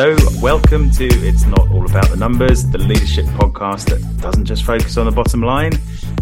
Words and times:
So, 0.00 0.16
welcome 0.40 0.90
to 0.92 1.04
It's 1.04 1.44
Not 1.44 1.70
All 1.70 1.84
About 1.84 2.08
the 2.08 2.16
Numbers, 2.16 2.64
the 2.64 2.78
leadership 2.78 3.26
podcast 3.26 3.90
that 3.90 4.22
doesn't 4.22 4.46
just 4.46 4.64
focus 4.64 4.96
on 4.96 5.04
the 5.04 5.12
bottom 5.12 5.42
line. 5.42 5.72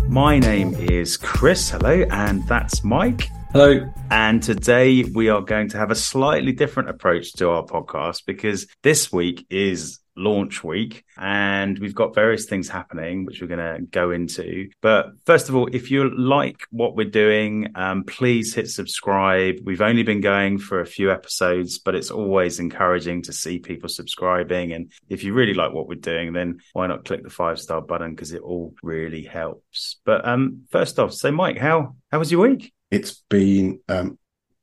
My 0.08 0.36
name 0.36 0.74
is 0.74 1.16
Chris. 1.16 1.70
Hello. 1.70 2.04
And 2.10 2.44
that's 2.48 2.82
Mike. 2.82 3.28
Hello. 3.52 3.88
And 4.10 4.42
today 4.42 5.04
we 5.04 5.28
are 5.28 5.42
going 5.42 5.68
to 5.68 5.78
have 5.78 5.92
a 5.92 5.94
slightly 5.94 6.50
different 6.50 6.88
approach 6.88 7.34
to 7.34 7.50
our 7.50 7.62
podcast 7.62 8.26
because 8.26 8.66
this 8.82 9.12
week 9.12 9.46
is 9.48 10.00
launch 10.18 10.64
week 10.64 11.04
and 11.16 11.78
we've 11.78 11.94
got 11.94 12.14
various 12.14 12.46
things 12.46 12.68
happening 12.68 13.24
which 13.24 13.40
we're 13.40 13.48
going 13.48 13.58
to 13.76 13.82
go 13.86 14.10
into. 14.10 14.68
But 14.80 15.12
first 15.24 15.48
of 15.48 15.54
all 15.54 15.68
if 15.72 15.90
you 15.90 16.10
like 16.10 16.62
what 16.70 16.96
we're 16.96 17.10
doing 17.10 17.68
um, 17.74 18.04
please 18.04 18.54
hit 18.54 18.68
subscribe. 18.68 19.56
We've 19.64 19.80
only 19.80 20.02
been 20.02 20.20
going 20.20 20.58
for 20.58 20.80
a 20.80 20.86
few 20.86 21.10
episodes 21.10 21.78
but 21.78 21.94
it's 21.94 22.10
always 22.10 22.58
encouraging 22.58 23.22
to 23.22 23.32
see 23.32 23.58
people 23.58 23.88
subscribing. 23.88 24.72
And 24.72 24.92
if 25.08 25.24
you 25.24 25.32
really 25.32 25.54
like 25.54 25.72
what 25.72 25.88
we're 25.88 25.94
doing 25.94 26.32
then 26.32 26.58
why 26.72 26.86
not 26.86 27.04
click 27.04 27.22
the 27.22 27.30
five 27.30 27.58
star 27.58 27.80
button 27.80 28.10
because 28.10 28.32
it 28.32 28.42
all 28.42 28.74
really 28.82 29.22
helps. 29.22 30.00
But 30.04 30.26
um 30.26 30.64
first 30.70 30.98
off 30.98 31.12
so 31.12 31.30
mike 31.30 31.58
how 31.58 31.94
how 32.10 32.18
was 32.18 32.32
your 32.32 32.48
week? 32.48 32.72
It's 32.90 33.22
been 33.28 33.80
um, 33.88 34.18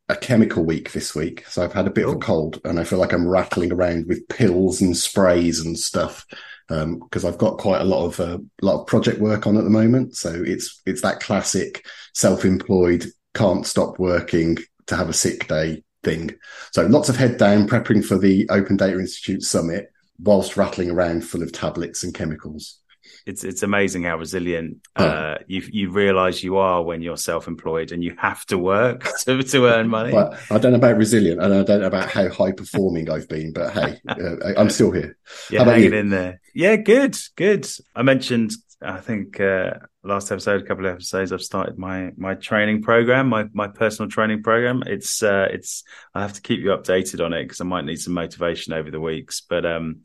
a 0.08 0.16
chemical 0.16 0.64
week 0.64 0.92
this 0.92 1.16
week, 1.16 1.46
so 1.48 1.64
I've 1.64 1.74
had 1.74 1.88
a 1.88 1.92
bit 1.92 2.06
oh. 2.06 2.12
of 2.12 2.16
a 2.16 2.20
cold, 2.20 2.62
and 2.64 2.80
I 2.80 2.84
feel 2.84 3.00
like 3.00 3.14
I'm 3.14 3.28
rattling 3.28 3.72
around 3.72 4.08
with 4.08 4.28
pills 4.28 4.82
and 4.82 4.96
sprays 4.96 5.60
and 5.60 5.78
stuff 5.78 6.26
because 6.68 7.24
um, 7.24 7.28
I've 7.28 7.38
got 7.38 7.60
quite 7.60 7.82
a 7.82 7.86
lot 7.86 8.06
of 8.06 8.20
a 8.20 8.36
uh, 8.36 8.38
lot 8.62 8.82
of 8.82 8.88
project 8.88 9.20
work 9.20 9.46
on 9.46 9.58
at 9.58 9.64
the 9.64 9.70
moment. 9.70 10.16
So 10.16 10.44
it's 10.46 10.82
it's 10.86 11.02
that 11.02 11.20
classic 11.20 11.86
self-employed 12.14 13.06
can't 13.34 13.66
stop 13.66 14.00
working 14.00 14.58
to 14.88 14.96
have 14.96 15.10
a 15.10 15.14
sick 15.14 15.48
day 15.48 15.84
thing. 16.04 16.36
So 16.72 16.86
lots 16.86 17.10
of 17.10 17.18
head 17.18 17.38
down 17.38 17.68
prepping 17.68 18.06
for 18.06 18.18
the 18.18 18.48
Open 18.50 18.78
Data 18.78 18.98
Institute 18.98 19.44
summit 19.44 19.92
whilst 20.20 20.58
rattling 20.58 20.90
around 20.90 21.22
full 21.22 21.44
of 21.44 21.52
tablets 21.52 22.04
and 22.04 22.14
chemicals 22.14 22.80
it's 23.26 23.44
it's 23.44 23.64
amazing 23.64 24.04
how 24.04 24.18
resilient 24.18 24.88
oh. 24.98 25.06
uh, 25.06 25.38
you 25.48 25.64
you 25.72 25.90
realize 25.90 26.44
you 26.44 26.58
are 26.58 26.84
when 26.84 27.02
you're 27.02 27.18
self-employed 27.18 27.92
and 27.92 28.04
you 28.04 28.16
have 28.18 28.46
to 28.46 28.58
work 28.58 29.04
to, 29.26 29.42
to 29.42 29.66
earn 29.66 29.88
money. 29.88 30.12
But 30.12 30.40
I 30.52 30.60
don't 30.60 30.72
know 30.72 30.78
about 30.78 30.98
resilient, 30.98 31.42
and 31.42 31.54
I 31.54 31.64
don't 31.64 31.82
know 31.82 31.88
about 31.88 32.10
how 32.10 32.30
high 32.30 32.52
performing 32.52 33.10
I've 33.10 33.28
been. 33.28 33.52
But 33.52 33.74
hey, 33.74 34.00
uh, 34.08 34.54
I'm 34.58 34.70
still 34.70 34.92
here. 34.92 35.18
Yeah, 35.50 35.64
hanging 35.64 35.92
you? 35.92 36.00
in 36.00 36.10
there. 36.10 36.40
Yeah, 36.54 36.76
good, 36.76 37.18
good. 37.36 37.68
I 37.96 38.04
mentioned, 38.04 38.52
I 38.82 39.00
think 39.00 39.40
uh, 39.40 39.72
last 40.04 40.32
episode, 40.32 40.62
a 40.62 40.66
couple 40.66 40.86
of 40.86 40.94
episodes, 40.94 41.32
I've 41.32 41.42
started 41.42 41.78
my 41.78 42.12
my 42.16 42.36
training 42.36 42.84
program, 42.84 43.28
my 43.28 43.46
my 43.54 43.68
personal 43.68 44.10
training 44.10 44.44
program. 44.44 44.84
It's 44.86 45.24
uh, 45.24 45.48
it's 45.52 45.84
I 46.14 46.22
have 46.22 46.34
to 46.34 46.42
keep 46.42 46.60
you 46.60 46.70
updated 46.70 47.26
on 47.26 47.34
it 47.34 47.44
because 47.44 47.60
I 47.60 47.66
might 47.66 47.86
need 47.86 48.00
some 48.00 48.14
motivation 48.14 48.74
over 48.74 48.92
the 48.92 49.02
weeks, 49.02 49.42
but 49.42 49.66
um 49.66 50.02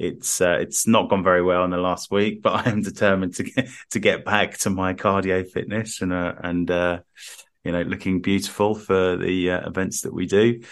it's 0.00 0.40
uh, 0.40 0.56
it's 0.60 0.86
not 0.86 1.10
gone 1.10 1.22
very 1.22 1.42
well 1.42 1.64
in 1.64 1.70
the 1.70 1.76
last 1.76 2.10
week, 2.10 2.42
but 2.42 2.52
I 2.66 2.70
am 2.70 2.82
determined 2.82 3.34
to 3.36 3.44
get 3.44 3.68
to 3.90 4.00
get 4.00 4.24
back 4.24 4.58
to 4.58 4.70
my 4.70 4.94
cardio 4.94 5.48
fitness 5.48 6.00
and 6.00 6.12
uh, 6.12 6.34
and 6.42 6.70
uh, 6.70 7.00
you 7.64 7.72
know 7.72 7.82
looking 7.82 8.20
beautiful 8.20 8.74
for 8.74 9.16
the 9.16 9.50
uh, 9.50 9.68
events 9.68 10.02
that 10.02 10.14
we 10.14 10.26
do. 10.26 10.62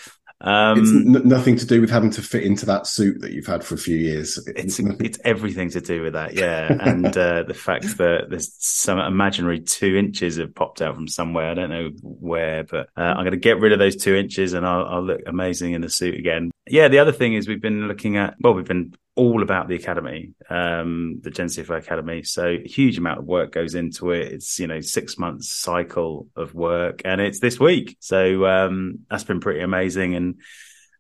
Um, 0.41 0.79
it's 0.79 0.91
n- 0.91 1.29
nothing 1.29 1.57
to 1.57 1.67
do 1.67 1.81
with 1.81 1.91
having 1.91 2.11
to 2.11 2.23
fit 2.23 2.45
into 2.45 2.65
that 2.67 2.87
suit 2.87 3.21
that 3.23 3.33
you've 3.33 3.47
had 3.47 3.65
for 3.65 3.75
a 3.75 3.79
few 3.79 3.97
years. 3.97 4.39
It's 4.47 4.79
it's 4.79 5.19
everything 5.25 5.69
to 5.71 5.81
do 5.81 6.01
with 6.03 6.13
that, 6.13 6.35
yeah. 6.35 6.77
and 6.81 7.07
uh, 7.07 7.43
the 7.43 7.55
fact 7.55 7.99
that 7.99 8.27
there's 8.31 8.55
some 8.55 9.01
imaginary 9.01 9.61
two 9.61 9.97
inches 9.97 10.37
have 10.37 10.55
popped 10.55 10.81
out 10.81 10.95
from 10.95 11.09
somewhere. 11.09 11.51
I 11.51 11.55
don't 11.55 11.71
know 11.71 11.91
where, 12.03 12.63
but 12.63 12.89
uh, 12.97 13.01
I'm 13.01 13.25
going 13.25 13.33
to 13.33 13.37
get 13.37 13.59
rid 13.59 13.73
of 13.73 13.81
those 13.81 13.97
two 13.97 14.15
inches, 14.15 14.53
and 14.53 14.65
I'll, 14.65 14.87
I'll 14.87 15.05
look 15.05 15.23
amazing 15.27 15.73
in 15.73 15.81
the 15.81 15.91
suit 15.91 16.15
again. 16.15 16.53
Yeah, 16.71 16.89
the 16.89 16.99
other 16.99 17.13
thing 17.13 17.35
is 17.35 17.49
we've 17.49 17.61
been 17.61 17.89
looking 17.89 18.17
at. 18.17 18.35
Well, 18.41 18.55
we've 18.55 18.65
been 18.65 18.95
all 19.17 19.43
about 19.43 19.69
the 19.69 19.75
academy, 19.75 20.35
um, 20.49 21.21
the 21.23 21.31
Gen 21.31 21.49
CFO 21.49 21.79
Academy. 21.79 22.23
So 22.23 22.57
huge 22.65 22.99
amount 22.99 23.19
of 23.19 23.25
work 23.25 23.53
goes 23.53 23.75
into 23.75 24.13
it. 24.13 24.33
It's, 24.33 24.59
you 24.61 24.69
know, 24.69 24.81
six 24.81 25.19
months 25.19 25.51
cycle 25.51 26.29
of 26.37 26.55
work 26.55 27.03
and 27.05 27.21
it's 27.21 27.41
this 27.41 27.59
week. 27.59 27.97
So, 27.99 28.47
um, 28.47 29.01
that's 29.11 29.25
been 29.25 29.41
pretty 29.41 29.61
amazing. 29.61 30.15
And, 30.15 30.41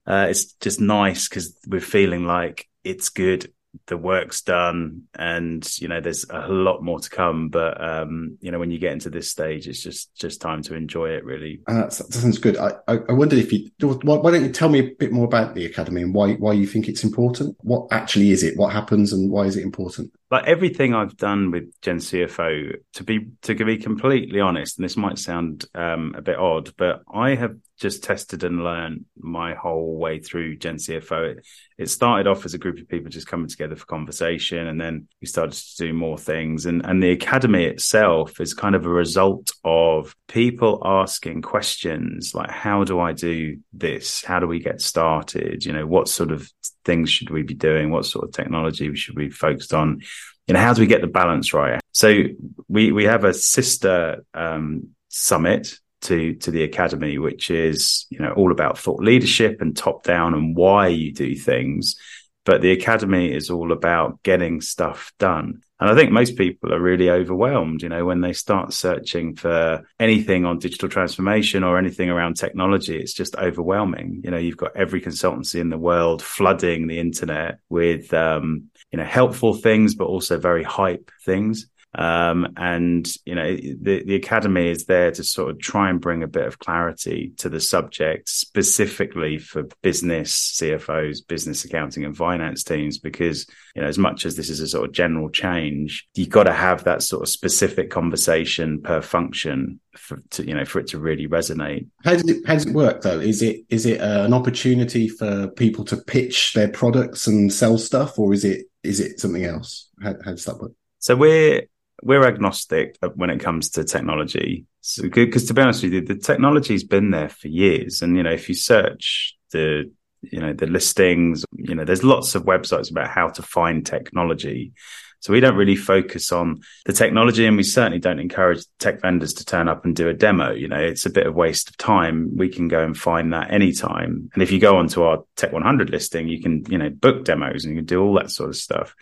uh, 0.06 0.26
it's 0.30 0.52
just 0.54 0.80
nice 0.80 1.28
because 1.28 1.56
we're 1.66 1.80
feeling 1.80 2.24
like 2.24 2.66
it's 2.82 3.10
good 3.10 3.52
the 3.86 3.96
work's 3.96 4.42
done 4.42 5.02
and 5.18 5.78
you 5.78 5.88
know 5.88 6.00
there's 6.00 6.24
a 6.30 6.48
lot 6.48 6.82
more 6.82 6.98
to 6.98 7.10
come 7.10 7.48
but 7.48 7.82
um 7.82 8.38
you 8.40 8.50
know 8.50 8.58
when 8.58 8.70
you 8.70 8.78
get 8.78 8.92
into 8.92 9.10
this 9.10 9.30
stage 9.30 9.68
it's 9.68 9.82
just 9.82 10.14
just 10.14 10.40
time 10.40 10.62
to 10.62 10.74
enjoy 10.74 11.10
it 11.10 11.24
really. 11.24 11.60
Uh, 11.66 11.82
that 11.82 11.92
sounds 11.92 12.38
good. 12.38 12.56
I, 12.56 12.72
I 12.88 13.12
wondered 13.12 13.38
if 13.38 13.52
you 13.52 13.70
why 13.80 14.30
don't 14.30 14.44
you 14.44 14.50
tell 14.50 14.68
me 14.68 14.80
a 14.80 14.94
bit 14.98 15.12
more 15.12 15.24
about 15.24 15.54
the 15.54 15.66
academy 15.66 16.02
and 16.02 16.14
why 16.14 16.34
why 16.34 16.52
you 16.52 16.66
think 16.66 16.88
it's 16.88 17.04
important? 17.04 17.56
What 17.60 17.88
actually 17.90 18.30
is 18.30 18.42
it? 18.42 18.56
What 18.56 18.72
happens 18.72 19.12
and 19.12 19.30
why 19.30 19.44
is 19.44 19.56
it 19.56 19.62
important? 19.62 20.12
Like 20.30 20.46
everything 20.46 20.94
I've 20.94 21.16
done 21.16 21.50
with 21.50 21.72
Gen 21.80 21.98
CFO, 21.98 22.74
to 22.94 23.04
be 23.04 23.28
to 23.42 23.54
be 23.54 23.76
completely 23.78 24.40
honest, 24.40 24.78
and 24.78 24.84
this 24.84 24.96
might 24.96 25.18
sound 25.18 25.66
um, 25.74 26.14
a 26.16 26.22
bit 26.22 26.38
odd, 26.38 26.72
but 26.76 27.02
I 27.12 27.34
have 27.34 27.56
just 27.78 28.02
tested 28.02 28.44
and 28.44 28.62
learned 28.62 29.04
my 29.16 29.54
whole 29.54 29.96
way 29.96 30.18
through 30.18 30.56
Gen 30.56 30.76
CFO. 30.76 31.36
It, 31.36 31.46
it 31.78 31.88
started 31.88 32.26
off 32.26 32.44
as 32.44 32.54
a 32.54 32.58
group 32.58 32.78
of 32.78 32.88
people 32.88 33.08
just 33.08 33.26
coming 33.26 33.48
together 33.48 33.76
for 33.76 33.86
conversation, 33.86 34.66
and 34.66 34.80
then 34.80 35.08
we 35.20 35.28
started 35.28 35.54
to 35.54 35.76
do 35.76 35.92
more 35.92 36.18
things. 36.18 36.66
And 36.66 36.84
and 36.84 37.02
the 37.02 37.10
academy 37.10 37.64
itself 37.64 38.40
is 38.40 38.52
kind 38.52 38.74
of 38.74 38.84
a 38.84 38.90
result 38.90 39.52
of 39.64 40.14
people 40.26 40.82
asking 40.84 41.42
questions 41.42 42.34
like, 42.34 42.50
"How 42.50 42.84
do 42.84 43.00
I 43.00 43.12
do 43.12 43.58
this? 43.72 44.24
How 44.24 44.40
do 44.40 44.46
we 44.46 44.58
get 44.58 44.80
started? 44.80 45.64
You 45.64 45.72
know, 45.72 45.86
what 45.86 46.08
sort 46.08 46.32
of 46.32 46.50
things 46.84 47.10
should 47.10 47.30
we 47.30 47.42
be 47.42 47.54
doing? 47.54 47.90
What 47.90 48.06
sort 48.06 48.24
of 48.24 48.32
technology 48.32 48.94
should 48.96 49.16
we 49.16 49.26
be 49.26 49.30
focused 49.30 49.72
on? 49.72 50.00
You 50.46 50.54
know, 50.54 50.60
how 50.60 50.72
do 50.72 50.80
we 50.80 50.86
get 50.86 51.00
the 51.00 51.06
balance 51.06 51.52
right? 51.52 51.80
So 51.92 52.24
we 52.68 52.92
we 52.92 53.04
have 53.04 53.24
a 53.24 53.34
sister 53.34 54.24
um, 54.34 54.90
summit 55.08 55.78
to 56.08 56.34
to 56.34 56.50
the 56.50 56.64
academy, 56.64 57.18
which 57.18 57.50
is 57.50 58.06
you 58.10 58.18
know 58.18 58.32
all 58.32 58.52
about 58.52 58.78
thought 58.78 59.02
leadership 59.02 59.60
and 59.60 59.76
top 59.76 60.04
down 60.04 60.34
and 60.34 60.56
why 60.56 60.88
you 60.88 61.12
do 61.12 61.34
things. 61.34 61.96
But 62.44 62.62
the 62.62 62.72
academy 62.72 63.30
is 63.32 63.50
all 63.50 63.72
about 63.72 64.22
getting 64.22 64.62
stuff 64.62 65.12
done. 65.18 65.60
And 65.80 65.90
I 65.90 65.94
think 65.94 66.10
most 66.10 66.36
people 66.36 66.72
are 66.72 66.80
really 66.80 67.08
overwhelmed, 67.08 67.82
you 67.82 67.88
know, 67.88 68.04
when 68.04 68.20
they 68.20 68.32
start 68.32 68.72
searching 68.72 69.36
for 69.36 69.86
anything 70.00 70.44
on 70.44 70.58
digital 70.58 70.88
transformation 70.88 71.62
or 71.62 71.78
anything 71.78 72.10
around 72.10 72.34
technology, 72.34 72.98
it's 72.98 73.12
just 73.12 73.36
overwhelming. 73.36 74.22
You 74.24 74.32
know, 74.32 74.38
you've 74.38 74.56
got 74.56 74.74
every 74.74 75.00
consultancy 75.00 75.60
in 75.60 75.68
the 75.68 75.78
world 75.78 76.20
flooding 76.20 76.88
the 76.88 76.98
internet 76.98 77.58
with, 77.68 78.12
um, 78.12 78.70
you 78.90 78.98
know, 78.98 79.04
helpful 79.04 79.54
things, 79.54 79.94
but 79.94 80.06
also 80.06 80.38
very 80.38 80.64
hype 80.64 81.12
things. 81.24 81.68
Um, 81.98 82.52
and 82.56 83.12
you 83.24 83.34
know, 83.34 83.56
the, 83.56 84.04
the 84.04 84.14
academy 84.14 84.68
is 84.68 84.84
there 84.84 85.10
to 85.10 85.24
sort 85.24 85.50
of 85.50 85.58
try 85.58 85.90
and 85.90 86.00
bring 86.00 86.22
a 86.22 86.28
bit 86.28 86.46
of 86.46 86.60
clarity 86.60 87.32
to 87.38 87.48
the 87.48 87.60
subject 87.60 88.28
specifically 88.28 89.38
for 89.38 89.64
business 89.82 90.56
CFOs, 90.60 91.26
business 91.26 91.64
accounting 91.64 92.04
and 92.04 92.16
finance 92.16 92.62
teams, 92.62 92.98
because, 92.98 93.48
you 93.74 93.82
know, 93.82 93.88
as 93.88 93.98
much 93.98 94.26
as 94.26 94.36
this 94.36 94.48
is 94.48 94.60
a 94.60 94.68
sort 94.68 94.88
of 94.88 94.94
general 94.94 95.28
change, 95.28 96.06
you've 96.14 96.28
got 96.28 96.44
to 96.44 96.52
have 96.52 96.84
that 96.84 97.02
sort 97.02 97.22
of 97.22 97.28
specific 97.28 97.90
conversation 97.90 98.80
per 98.80 99.02
function 99.02 99.80
for 99.96 100.18
to, 100.30 100.46
you 100.46 100.54
know, 100.54 100.64
for 100.64 100.78
it 100.78 100.86
to 100.88 101.00
really 101.00 101.26
resonate. 101.26 101.88
How 102.04 102.12
does 102.12 102.28
it, 102.28 102.46
how 102.46 102.54
does 102.54 102.66
it 102.66 102.74
work 102.74 103.02
though? 103.02 103.18
Is 103.18 103.42
it, 103.42 103.62
is 103.70 103.86
it 103.86 104.00
uh, 104.00 104.22
an 104.22 104.34
opportunity 104.34 105.08
for 105.08 105.48
people 105.48 105.84
to 105.86 105.96
pitch 105.96 106.52
their 106.52 106.68
products 106.68 107.26
and 107.26 107.52
sell 107.52 107.76
stuff 107.76 108.20
or 108.20 108.32
is 108.32 108.44
it, 108.44 108.66
is 108.84 109.00
it 109.00 109.18
something 109.18 109.44
else? 109.44 109.90
How, 110.00 110.14
how 110.24 110.30
does 110.30 110.44
that 110.44 110.60
work? 110.60 110.72
So 111.00 111.16
we're 111.16 111.62
we're 112.02 112.26
agnostic 112.26 112.96
when 113.14 113.30
it 113.30 113.40
comes 113.40 113.70
to 113.70 113.84
technology. 113.84 114.66
Because 115.02 115.42
so, 115.42 115.48
to 115.48 115.54
be 115.54 115.62
honest 115.62 115.82
with 115.82 115.92
you, 115.92 116.00
the 116.00 116.14
technology's 116.14 116.84
been 116.84 117.10
there 117.10 117.28
for 117.28 117.48
years. 117.48 118.02
And, 118.02 118.16
you 118.16 118.22
know, 118.22 118.32
if 118.32 118.48
you 118.48 118.54
search 118.54 119.36
the, 119.52 119.90
you 120.22 120.40
know, 120.40 120.52
the 120.52 120.66
listings, 120.66 121.44
you 121.52 121.74
know, 121.74 121.84
there's 121.84 122.04
lots 122.04 122.34
of 122.34 122.44
websites 122.44 122.90
about 122.90 123.08
how 123.08 123.28
to 123.28 123.42
find 123.42 123.84
technology. 123.84 124.72
So 125.20 125.32
we 125.32 125.40
don't 125.40 125.56
really 125.56 125.76
focus 125.76 126.30
on 126.30 126.60
the 126.86 126.92
technology 126.92 127.44
and 127.44 127.56
we 127.56 127.64
certainly 127.64 127.98
don't 127.98 128.20
encourage 128.20 128.64
tech 128.78 129.00
vendors 129.00 129.34
to 129.34 129.44
turn 129.44 129.68
up 129.68 129.84
and 129.84 129.94
do 129.94 130.08
a 130.08 130.14
demo. 130.14 130.52
You 130.52 130.68
know, 130.68 130.78
it's 130.78 131.06
a 131.06 131.10
bit 131.10 131.26
of 131.26 131.34
waste 131.34 131.70
of 131.70 131.76
time. 131.76 132.36
We 132.36 132.48
can 132.48 132.68
go 132.68 132.84
and 132.84 132.96
find 132.96 133.32
that 133.32 133.50
anytime. 133.50 134.30
And 134.32 134.42
if 134.42 134.52
you 134.52 134.60
go 134.60 134.76
onto 134.76 135.02
our 135.02 135.24
Tech 135.36 135.52
100 135.52 135.90
listing, 135.90 136.28
you 136.28 136.40
can, 136.40 136.64
you 136.68 136.78
know, 136.78 136.90
book 136.90 137.24
demos 137.24 137.64
and 137.64 137.74
you 137.74 137.80
can 137.80 137.86
do 137.86 138.00
all 138.00 138.14
that 138.14 138.30
sort 138.30 138.50
of 138.50 138.56
stuff. 138.56 138.94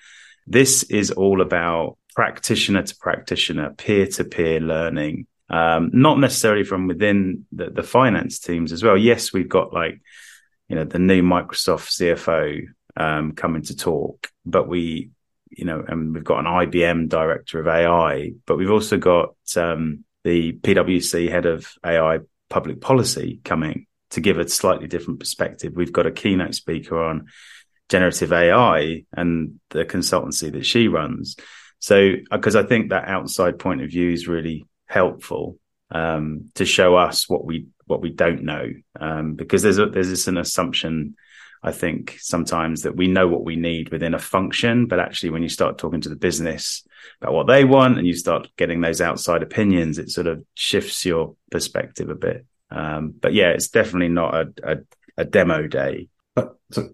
This 0.47 0.85
is 0.85 1.11
all 1.11 1.43
about 1.43 1.99
practitioner 2.17 2.83
to 2.83 2.97
practitioner, 2.97 3.75
peer 3.77 4.07
to 4.07 4.25
peer 4.25 4.59
learning, 4.59 5.27
um, 5.51 5.91
not 5.93 6.19
necessarily 6.19 6.65
from 6.65 6.89
within 6.89 7.47
the, 7.53 7.71
the, 7.71 7.83
finance 7.83 8.41
teams 8.41 8.73
as 8.73 8.83
well. 8.83 8.97
Yes, 8.97 9.33
we've 9.33 9.49
got 9.49 9.73
like, 9.73 10.01
you 10.69 10.75
know, 10.75 10.85
the 10.85 10.99
new 10.99 11.23
Microsoft 11.23 11.91
CFO 11.95 12.63
um, 12.97 13.33
coming 13.33 13.63
to 13.63 13.77
talk, 13.77 14.29
but 14.45 14.67
we, 14.67 15.11
you 15.51 15.65
know, 15.67 15.85
and 15.87 16.15
we've 16.15 16.25
got 16.25 16.41
an 16.41 16.47
IBM 16.47 17.09
director 17.09 17.61
of 17.61 17.69
AI, 17.69 18.33
but 18.47 18.57
we've 18.57 18.73
also 18.73 18.97
got 18.97 19.35
um, 19.57 20.05
the 20.25 20.53
PwC 20.55 21.31
head 21.31 21.47
of 21.47 21.71
AI 21.85 22.21
public 22.49 22.81
policy 22.81 23.41
coming 23.45 23.87
to 24.11 24.21
give 24.21 24.39
a 24.39 24.49
slightly 24.49 24.89
different 24.89 25.21
perspective. 25.21 25.75
We've 25.77 25.93
got 25.93 26.07
a 26.07 26.11
keynote 26.11 26.55
speaker 26.55 27.01
on 27.01 27.27
generative 27.89 28.33
AI 28.33 29.05
and 29.13 29.61
the 29.71 29.85
consultancy 29.85 30.51
that 30.53 30.67
she 30.67 30.89
runs. 30.89 31.37
So, 31.79 32.15
because 32.31 32.57
I 32.57 32.63
think 32.63 32.91
that 32.91 33.09
outside 33.09 33.59
point 33.59 33.83
of 33.83 33.91
view 33.91 34.11
is 34.11 34.29
really 34.29 34.67
helpful 34.87 35.59
um, 35.91 36.51
to 36.55 36.65
show 36.65 36.97
us 36.97 37.29
what 37.29 37.45
we 37.45 37.67
what 37.87 38.01
we 38.01 38.11
don't 38.11 38.43
know, 38.43 38.69
um, 38.99 39.35
because 39.35 39.63
there's 39.63 39.79
a, 39.79 39.87
there's 39.87 40.09
this 40.09 40.27
an 40.27 40.39
assumption. 40.39 41.17
I 41.63 41.73
think 41.73 42.17
sometimes 42.21 42.83
that 42.83 42.97
we 42.97 43.07
know 43.09 43.27
what 43.29 43.45
we 43.45 43.57
need 43.57 43.91
within 43.91 44.15
a 44.15 44.19
function, 44.19 44.87
but 44.87 45.01
actually, 45.01 45.31
when 45.31 45.43
you 45.43 45.49
start 45.49 45.79
talking 45.79 46.01
to 46.03 46.09
the 46.09 46.17
business 46.17 46.87
about 47.21 47.35
what 47.35 47.47
they 47.47 47.65
want 47.65 47.99
and 47.99 48.07
you 48.07 48.15
start 48.15 48.49
getting 48.57 48.81
those 48.81 49.01
outside 49.01 49.43
opinions, 49.43 49.99
it 49.99 50.11
sort 50.11 50.27
of 50.27 50.45
shifts 50.55 51.05
your 51.05 51.35
perspective 51.51 52.11
a 52.11 52.15
bit. 52.15 52.45
Um, 52.71 53.15
but 53.21 53.33
yeah, 53.33 53.51
it's 53.51 53.69
definitely 53.69 54.09
not 54.09 54.35
a, 54.35 54.53
a, 54.63 54.77
a 55.19 55.25
demo 55.25 55.67
day. 55.67 56.09
But 56.35 56.57
so 56.71 56.91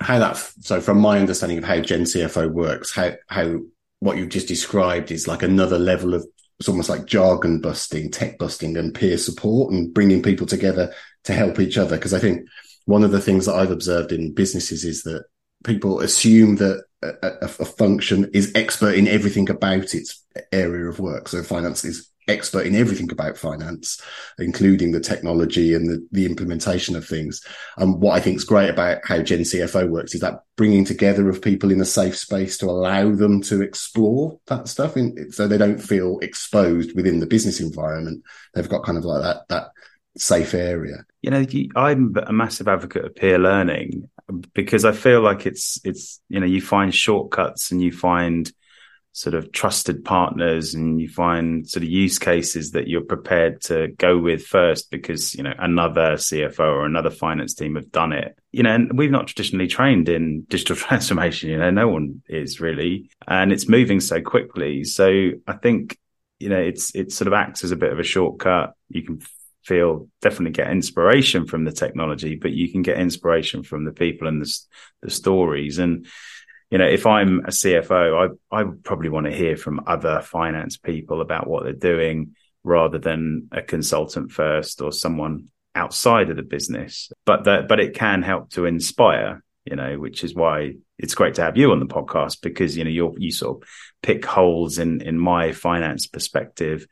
how 0.00 0.18
that 0.18 0.36
so 0.60 0.80
from 0.80 0.98
my 0.98 1.18
understanding 1.18 1.58
of 1.58 1.64
how 1.64 1.80
Gen 1.80 2.04
CFO 2.04 2.50
works, 2.50 2.92
how 2.92 3.12
how 3.28 3.60
what 4.00 4.16
you've 4.16 4.30
just 4.30 4.48
described 4.48 5.10
is 5.10 5.28
like 5.28 5.42
another 5.42 5.78
level 5.78 6.14
of 6.14 6.26
it's 6.58 6.68
almost 6.68 6.90
like 6.90 7.06
jargon 7.06 7.60
busting, 7.60 8.10
tech 8.10 8.36
busting, 8.36 8.76
and 8.76 8.94
peer 8.94 9.16
support, 9.16 9.72
and 9.72 9.94
bringing 9.94 10.22
people 10.22 10.46
together 10.46 10.92
to 11.24 11.32
help 11.32 11.58
each 11.58 11.78
other. 11.78 11.96
Because 11.96 12.12
I 12.12 12.18
think 12.18 12.46
one 12.84 13.02
of 13.02 13.12
the 13.12 13.20
things 13.20 13.46
that 13.46 13.54
I've 13.54 13.70
observed 13.70 14.12
in 14.12 14.34
businesses 14.34 14.84
is 14.84 15.02
that 15.04 15.24
people 15.64 16.00
assume 16.00 16.56
that 16.56 16.84
a, 17.02 17.08
a, 17.22 17.44
a 17.44 17.64
function 17.64 18.30
is 18.34 18.52
expert 18.54 18.94
in 18.94 19.08
everything 19.08 19.48
about 19.48 19.94
its 19.94 20.22
area 20.52 20.86
of 20.86 21.00
work. 21.00 21.28
So 21.28 21.42
finance 21.42 21.82
is 21.82 22.10
expert 22.30 22.66
in 22.66 22.74
everything 22.74 23.10
about 23.10 23.36
finance, 23.36 24.00
including 24.38 24.92
the 24.92 25.00
technology 25.00 25.74
and 25.74 25.88
the, 25.88 26.06
the 26.12 26.26
implementation 26.26 26.96
of 26.96 27.06
things. 27.06 27.44
And 27.76 28.00
what 28.00 28.16
I 28.16 28.20
think 28.20 28.36
is 28.36 28.44
great 28.44 28.70
about 28.70 28.98
how 29.04 29.20
Gen 29.22 29.40
CFO 29.40 29.88
works 29.88 30.14
is 30.14 30.20
that 30.22 30.44
bringing 30.56 30.84
together 30.84 31.28
of 31.28 31.42
people 31.42 31.70
in 31.70 31.80
a 31.80 31.84
safe 31.84 32.16
space 32.16 32.58
to 32.58 32.66
allow 32.66 33.10
them 33.10 33.42
to 33.42 33.62
explore 33.62 34.38
that 34.46 34.68
stuff 34.68 34.96
in, 34.96 35.30
so 35.32 35.46
they 35.46 35.58
don't 35.58 35.82
feel 35.82 36.18
exposed 36.20 36.94
within 36.96 37.20
the 37.20 37.26
business 37.26 37.60
environment. 37.60 38.22
They've 38.54 38.68
got 38.68 38.84
kind 38.84 38.98
of 38.98 39.04
like 39.04 39.22
that, 39.22 39.48
that 39.48 39.68
safe 40.16 40.54
area. 40.54 41.04
You 41.22 41.30
know, 41.30 41.46
I'm 41.76 42.14
a 42.26 42.32
massive 42.32 42.68
advocate 42.68 43.04
of 43.04 43.14
peer 43.14 43.38
learning 43.38 44.08
because 44.54 44.84
I 44.84 44.92
feel 44.92 45.20
like 45.20 45.46
it's, 45.46 45.80
it's, 45.84 46.20
you 46.28 46.40
know, 46.40 46.46
you 46.46 46.60
find 46.60 46.94
shortcuts 46.94 47.70
and 47.70 47.82
you 47.82 47.92
find, 47.92 48.50
sort 49.12 49.34
of 49.34 49.50
trusted 49.50 50.04
partners 50.04 50.74
and 50.74 51.00
you 51.00 51.08
find 51.08 51.68
sort 51.68 51.82
of 51.82 51.88
use 51.88 52.18
cases 52.18 52.70
that 52.72 52.86
you're 52.86 53.00
prepared 53.00 53.60
to 53.60 53.88
go 53.98 54.16
with 54.16 54.46
first 54.46 54.90
because 54.90 55.34
you 55.34 55.42
know 55.42 55.54
another 55.58 56.12
CFO 56.12 56.60
or 56.60 56.86
another 56.86 57.10
finance 57.10 57.54
team 57.54 57.74
have 57.74 57.90
done 57.90 58.12
it. 58.12 58.38
You 58.52 58.62
know 58.62 58.74
and 58.74 58.96
we've 58.96 59.10
not 59.10 59.26
traditionally 59.26 59.66
trained 59.66 60.08
in 60.08 60.42
digital 60.42 60.76
transformation 60.76 61.50
you 61.50 61.58
know 61.58 61.70
no 61.70 61.88
one 61.88 62.22
is 62.28 62.60
really. 62.60 63.10
And 63.26 63.52
it's 63.52 63.68
moving 63.68 64.00
so 64.00 64.20
quickly. 64.20 64.84
So 64.84 65.30
i 65.46 65.52
think 65.54 65.98
you 66.38 66.48
know 66.48 66.60
it's 66.60 66.94
it 66.94 67.12
sort 67.12 67.26
of 67.26 67.34
acts 67.34 67.64
as 67.64 67.72
a 67.72 67.76
bit 67.76 67.92
of 67.92 67.98
a 67.98 68.04
shortcut. 68.04 68.74
You 68.88 69.02
can 69.02 69.20
feel 69.64 70.08
definitely 70.22 70.52
get 70.52 70.70
inspiration 70.70 71.46
from 71.46 71.64
the 71.64 71.72
technology 71.72 72.34
but 72.34 72.50
you 72.50 72.72
can 72.72 72.80
get 72.80 72.98
inspiration 72.98 73.62
from 73.62 73.84
the 73.84 73.92
people 73.92 74.26
and 74.26 74.40
the, 74.40 74.58
the 75.02 75.10
stories. 75.10 75.78
And 75.78 76.06
you 76.70 76.78
know, 76.78 76.86
if 76.86 77.06
I'm 77.06 77.40
a 77.40 77.48
CFO, 77.50 78.36
I 78.52 78.56
I 78.56 78.64
probably 78.82 79.08
want 79.08 79.26
to 79.26 79.32
hear 79.34 79.56
from 79.56 79.82
other 79.86 80.20
finance 80.20 80.76
people 80.76 81.20
about 81.20 81.48
what 81.48 81.64
they're 81.64 81.72
doing 81.72 82.36
rather 82.62 82.98
than 82.98 83.48
a 83.52 83.62
consultant 83.62 84.30
first 84.30 84.80
or 84.80 84.92
someone 84.92 85.48
outside 85.74 86.30
of 86.30 86.36
the 86.36 86.42
business. 86.42 87.10
But 87.26 87.44
that 87.44 87.68
but 87.68 87.80
it 87.80 87.94
can 87.94 88.22
help 88.22 88.50
to 88.50 88.66
inspire, 88.66 89.42
you 89.64 89.76
know, 89.76 89.98
which 89.98 90.22
is 90.22 90.34
why 90.34 90.74
it's 90.98 91.14
great 91.14 91.34
to 91.34 91.42
have 91.42 91.56
you 91.56 91.72
on 91.72 91.80
the 91.80 91.86
podcast 91.86 92.40
because 92.42 92.76
you 92.76 92.84
know 92.84 92.90
you 92.90 93.14
you 93.18 93.32
sort 93.32 93.62
of 93.62 93.68
pick 94.02 94.24
holes 94.24 94.78
in 94.78 95.00
in 95.00 95.18
my 95.18 95.52
finance 95.52 96.06
perspective 96.06 96.86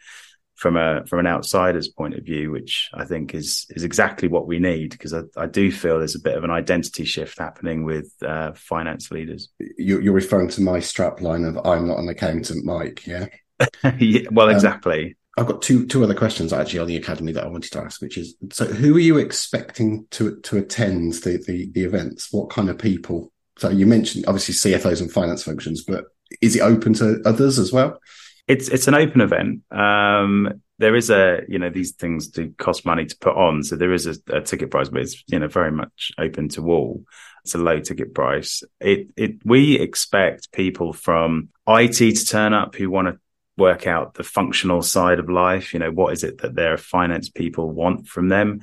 from 0.59 0.77
a 0.77 1.07
from 1.07 1.21
an 1.21 1.27
outsider's 1.27 1.87
point 1.87 2.15
of 2.15 2.25
view, 2.25 2.51
which 2.51 2.91
I 2.93 3.05
think 3.05 3.33
is 3.33 3.65
is 3.71 3.85
exactly 3.85 4.27
what 4.27 4.49
we 4.49 4.59
need 4.59 4.91
because 4.91 5.15
I, 5.15 5.23
I 5.37 5.47
do 5.47 5.71
feel 5.71 5.99
there's 5.99 6.17
a 6.17 6.21
bit 6.21 6.37
of 6.37 6.43
an 6.43 6.51
identity 6.51 7.05
shift 7.05 7.39
happening 7.39 7.85
with 7.85 8.13
uh, 8.27 8.53
finance 8.55 9.13
leaders. 9.13 9.51
You're 9.79 10.13
referring 10.13 10.49
to 10.51 10.61
my 10.61 10.81
strap 10.81 11.21
line 11.21 11.45
of 11.45 11.57
"I'm 11.65 11.87
not 11.87 12.01
an 12.01 12.09
accountant, 12.09 12.65
Mike." 12.65 13.07
Yeah. 13.07 13.27
yeah 13.99 14.23
well, 14.33 14.49
um, 14.49 14.55
exactly. 14.55 15.07
Um, 15.07 15.15
I've 15.39 15.47
got 15.47 15.63
two 15.63 15.87
two 15.87 16.03
other 16.03 16.15
questions 16.15 16.53
actually 16.53 16.81
on 16.81 16.89
the 16.89 16.97
academy 16.97 17.31
that 17.33 17.45
I 17.45 17.49
wanted 17.49 17.71
to 17.73 17.81
ask, 17.81 18.03
which 18.03 18.19
is 18.19 18.35
so 18.51 18.67
who 18.67 18.97
are 18.97 19.01
you 19.01 19.19
expecting 19.19 20.09
to 20.11 20.41
to 20.41 20.59
attend 20.59 21.15
the 21.15 21.43
the, 21.47 21.71
the 21.71 21.85
events? 21.85 22.33
What 22.33 22.51
kind 22.51 22.69
of 22.69 22.79
people? 22.79 23.33
So 23.59 23.69
you 23.69 23.87
mentioned 23.87 24.25
obviously 24.27 24.55
CFOs 24.55 25.01
and 25.01 25.13
finance 25.13 25.45
functions, 25.45 25.85
but 25.85 26.07
is 26.41 26.57
it 26.57 26.63
open 26.63 26.95
to 26.95 27.23
others 27.25 27.61
as 27.61 27.73
well? 27.73 28.01
It's 28.49 28.69
it's 28.69 28.89
an 28.89 28.95
open 28.95 29.21
event. 29.21 29.61
Um, 29.71 30.63
there 30.79 30.97
is 30.97 31.11
a 31.11 31.43
you 31.49 31.59
know 31.59 31.71
these 31.71 31.93
things 31.93 32.29
do 32.29 32.53
cost 32.57 32.87
money 32.87 33.05
to 33.05 33.17
put 33.19 33.37
on, 33.37 33.63
so 33.63 33.77
there 33.77 33.93
is 33.93 34.07
a, 34.07 34.17
a, 34.33 34.41
ticket 34.41 34.71
price, 34.71 34.89
but 34.89 35.03
it's 35.03 35.23
you 35.27 35.39
know 35.39 35.49
very 35.49 35.71
much 35.71 36.13
open 36.19 36.49
to 36.51 36.71
all. 36.71 37.05
It's 37.45 37.55
a 37.55 37.59
low 37.59 37.81
ticket 37.81 38.15
price. 38.15 38.63
It 38.81 39.09
it 39.17 39.45
we 39.45 39.79
expect 39.79 40.51
people 40.53 40.93
from 40.93 41.51
IT 41.69 41.93
to 41.99 42.27
turn 42.27 42.55
up 42.55 42.75
who 42.75 42.91
want 42.91 43.09
to 43.09 43.19
work 43.59 43.87
out 43.87 44.15
the 44.15 44.25
functional 44.25 44.83
side 44.83 45.19
of 45.19 45.29
life. 45.29 45.75
You 45.75 45.81
know 45.81 45.91
what 45.91 46.15
is 46.15 46.25
it 46.25 46.39
that 46.39 46.55
their 46.55 46.79
finance 46.79 47.29
people 47.29 47.71
want 47.71 48.09
from 48.09 48.29
them. 48.29 48.61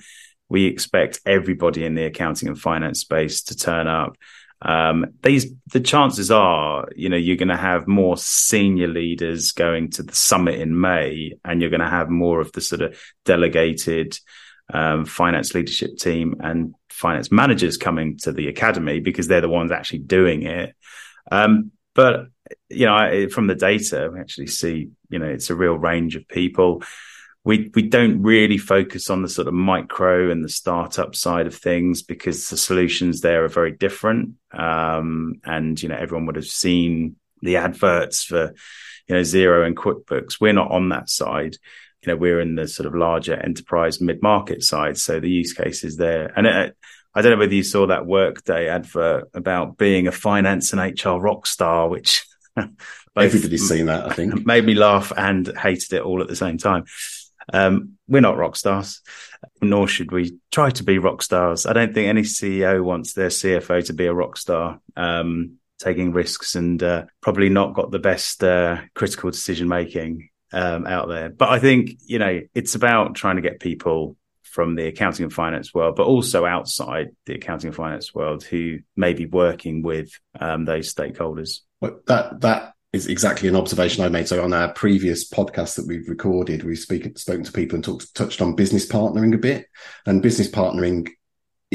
We 0.50 0.66
expect 0.66 1.22
everybody 1.26 1.86
in 1.86 1.96
the 1.96 2.06
accounting 2.06 2.48
and 2.48 2.60
finance 2.60 3.02
space 3.02 3.44
to 3.44 3.56
turn 3.56 3.88
up 3.88 4.16
um, 4.66 5.14
these 5.22 5.54
the 5.72 5.80
chances 5.80 6.32
are, 6.32 6.90
you 6.96 7.08
know, 7.08 7.18
you're 7.18 7.36
going 7.36 7.50
to 7.50 7.56
have 7.56 7.88
more 7.88 8.18
senior 8.18 8.88
leaders 8.88 9.52
going 9.52 9.92
to 9.92 10.04
the 10.04 10.16
summit 10.16 10.60
in 10.60 10.80
May, 10.80 11.34
and 11.46 11.62
you're 11.62 11.70
going 11.70 11.82
to 11.82 11.90
have 11.90 12.10
more 12.10 12.42
of 12.42 12.52
the 12.52 12.62
sort 12.62 12.82
of 12.82 13.00
delegated 13.26 14.20
um, 14.74 15.06
finance 15.06 15.54
leadership 15.54 15.98
team 15.98 16.38
and 16.40 16.74
finance 16.90 17.32
managers 17.32 17.78
coming 17.78 18.18
to 18.18 18.32
the 18.32 18.48
academy 18.48 19.00
because 19.00 19.28
they're 19.28 19.40
the 19.40 19.48
ones 19.48 19.72
actually 19.72 20.00
doing 20.00 20.44
it. 20.44 20.76
Um, 21.32 21.72
but 21.94 22.28
you 22.70 22.88
know, 22.88 22.96
I, 22.96 23.28
from 23.28 23.46
the 23.46 23.56
data, 23.56 24.10
we 24.12 24.20
actually 24.20 24.48
see, 24.48 24.90
you 25.10 25.20
know, 25.20 25.28
it's 25.28 25.52
a 25.52 25.56
real 25.56 25.76
range 25.76 26.16
of 26.16 26.28
people 26.28 26.82
we 27.46 27.72
we 27.76 27.84
don't 27.84 28.24
really 28.24 28.58
focus 28.58 29.10
on 29.12 29.22
the 29.22 29.30
sort 29.30 29.48
of 29.48 29.54
micro 29.54 30.32
and 30.32 30.44
the 30.44 30.50
startup 30.50 31.16
side 31.16 31.46
of 31.46 31.54
things 31.56 32.02
because 32.02 32.50
the 32.50 32.58
solutions 32.58 33.22
there 33.22 33.46
are 33.46 33.50
very 33.50 33.72
different. 33.72 34.32
Um, 34.52 35.36
and 35.46 35.82
you 35.82 35.88
know, 35.88 35.96
everyone 35.96 36.26
would 36.26 36.38
have 36.38 36.46
seen 36.46 37.18
the 37.44 37.58
adverts 37.58 38.24
for 38.24 38.56
you 39.08 39.16
know 39.16 39.22
Xero 39.22 39.66
and 39.66 39.78
QuickBooks. 39.78 40.42
We're 40.42 40.54
not 40.54 40.72
on 40.72 40.90
that 40.90 41.08
side. 41.08 41.56
You 42.02 42.12
know, 42.12 42.16
we're 42.16 42.42
in 42.42 42.56
the 42.56 42.68
sort 42.68 42.88
of 42.88 42.96
larger 42.96 43.36
enterprise 43.36 44.02
mid 44.02 44.24
market 44.24 44.64
side. 44.64 44.98
So 44.98 45.20
the 45.20 45.30
use 45.30 45.54
case 45.54 45.84
is 45.84 45.98
there, 45.98 46.34
and 46.36 46.48
it, 46.48 46.76
I 47.14 47.22
don't 47.22 47.32
know 47.32 47.38
whether 47.38 47.54
you 47.54 47.64
saw 47.64 47.86
that 47.88 48.08
Workday 48.08 48.70
advert 48.70 49.30
about 49.36 49.78
being 49.78 50.08
a 50.08 50.12
finance 50.12 50.74
and 50.74 50.82
HR 50.82 51.20
rock 51.20 51.46
star, 51.46 51.90
which 51.90 52.26
everybody's 53.16 53.70
seen 53.70 53.86
that. 53.86 54.12
I 54.12 54.16
think 54.16 54.46
made 54.48 54.66
me 54.66 54.74
laugh 54.74 55.14
and 55.16 55.48
hated 55.56 55.94
it 55.94 56.02
all 56.02 56.24
at 56.24 56.28
the 56.28 56.36
same 56.36 56.58
time. 56.58 56.86
Um, 57.52 57.98
we're 58.08 58.22
not 58.22 58.38
rock 58.38 58.56
stars, 58.56 59.02
nor 59.62 59.88
should 59.88 60.12
we 60.12 60.38
try 60.52 60.70
to 60.72 60.84
be 60.84 61.00
rock 61.00 61.22
stars. 61.22 61.66
I 61.66 61.74
don't 61.74 61.94
think 61.94 62.08
any 62.08 62.22
CEO 62.22 62.84
wants 62.84 63.14
their 63.14 63.30
CFO 63.30 63.86
to 63.86 63.94
be 63.94 64.06
a 64.06 64.14
rock 64.14 64.38
star, 64.38 64.80
um, 64.96 65.58
taking 65.80 66.14
risks 66.14 66.56
and 66.56 66.82
uh, 66.82 67.06
probably 67.22 67.50
not 67.50 67.74
got 67.74 67.92
the 67.92 68.00
best 68.00 68.44
uh, 68.44 68.82
critical 68.94 69.32
decision 69.32 69.68
making 69.68 70.30
um, 70.54 70.86
out 70.86 71.08
there. 71.08 71.30
But 71.30 71.50
I 71.50 71.60
think, 71.60 71.98
you 72.06 72.20
know, 72.20 72.42
it's 72.54 72.76
about 72.76 73.16
trying 73.16 73.38
to 73.38 73.42
get 73.42 73.60
people 73.60 74.16
from 74.44 74.76
the 74.76 74.88
accounting 74.88 75.26
and 75.26 75.34
finance 75.34 75.74
world, 75.74 75.98
but 75.98 76.06
also 76.06 76.46
outside 76.46 77.10
the 77.26 77.36
accounting 77.36 77.68
and 77.68 77.76
finance 77.76 78.16
world 78.16 78.42
who 78.44 78.80
may 78.96 79.14
be 79.14 79.26
working 79.26 79.82
with 79.82 80.12
um, 80.40 80.64
those 80.64 80.94
stakeholders. 80.94 81.60
That 81.82 82.40
that 82.40 82.75
is 82.96 83.08
exactly 83.08 83.50
an 83.50 83.56
observation 83.56 84.04
I 84.04 84.10
made. 84.10 84.28
So 84.28 84.44
on 84.44 84.54
our 84.54 84.72
previous 84.74 85.30
podcast 85.30 85.76
that 85.76 85.86
we've 85.86 86.08
recorded, 86.08 86.64
we've 86.64 86.80
speak, 86.80 87.18
spoken 87.18 87.44
to 87.44 87.52
people 87.52 87.76
and 87.76 87.84
talked, 87.84 88.16
touched 88.16 88.42
on 88.42 88.56
business 88.56 88.88
partnering 88.88 89.36
a 89.36 89.38
bit. 89.38 89.68
And 90.06 90.22
business 90.22 90.50
partnering 90.50 91.10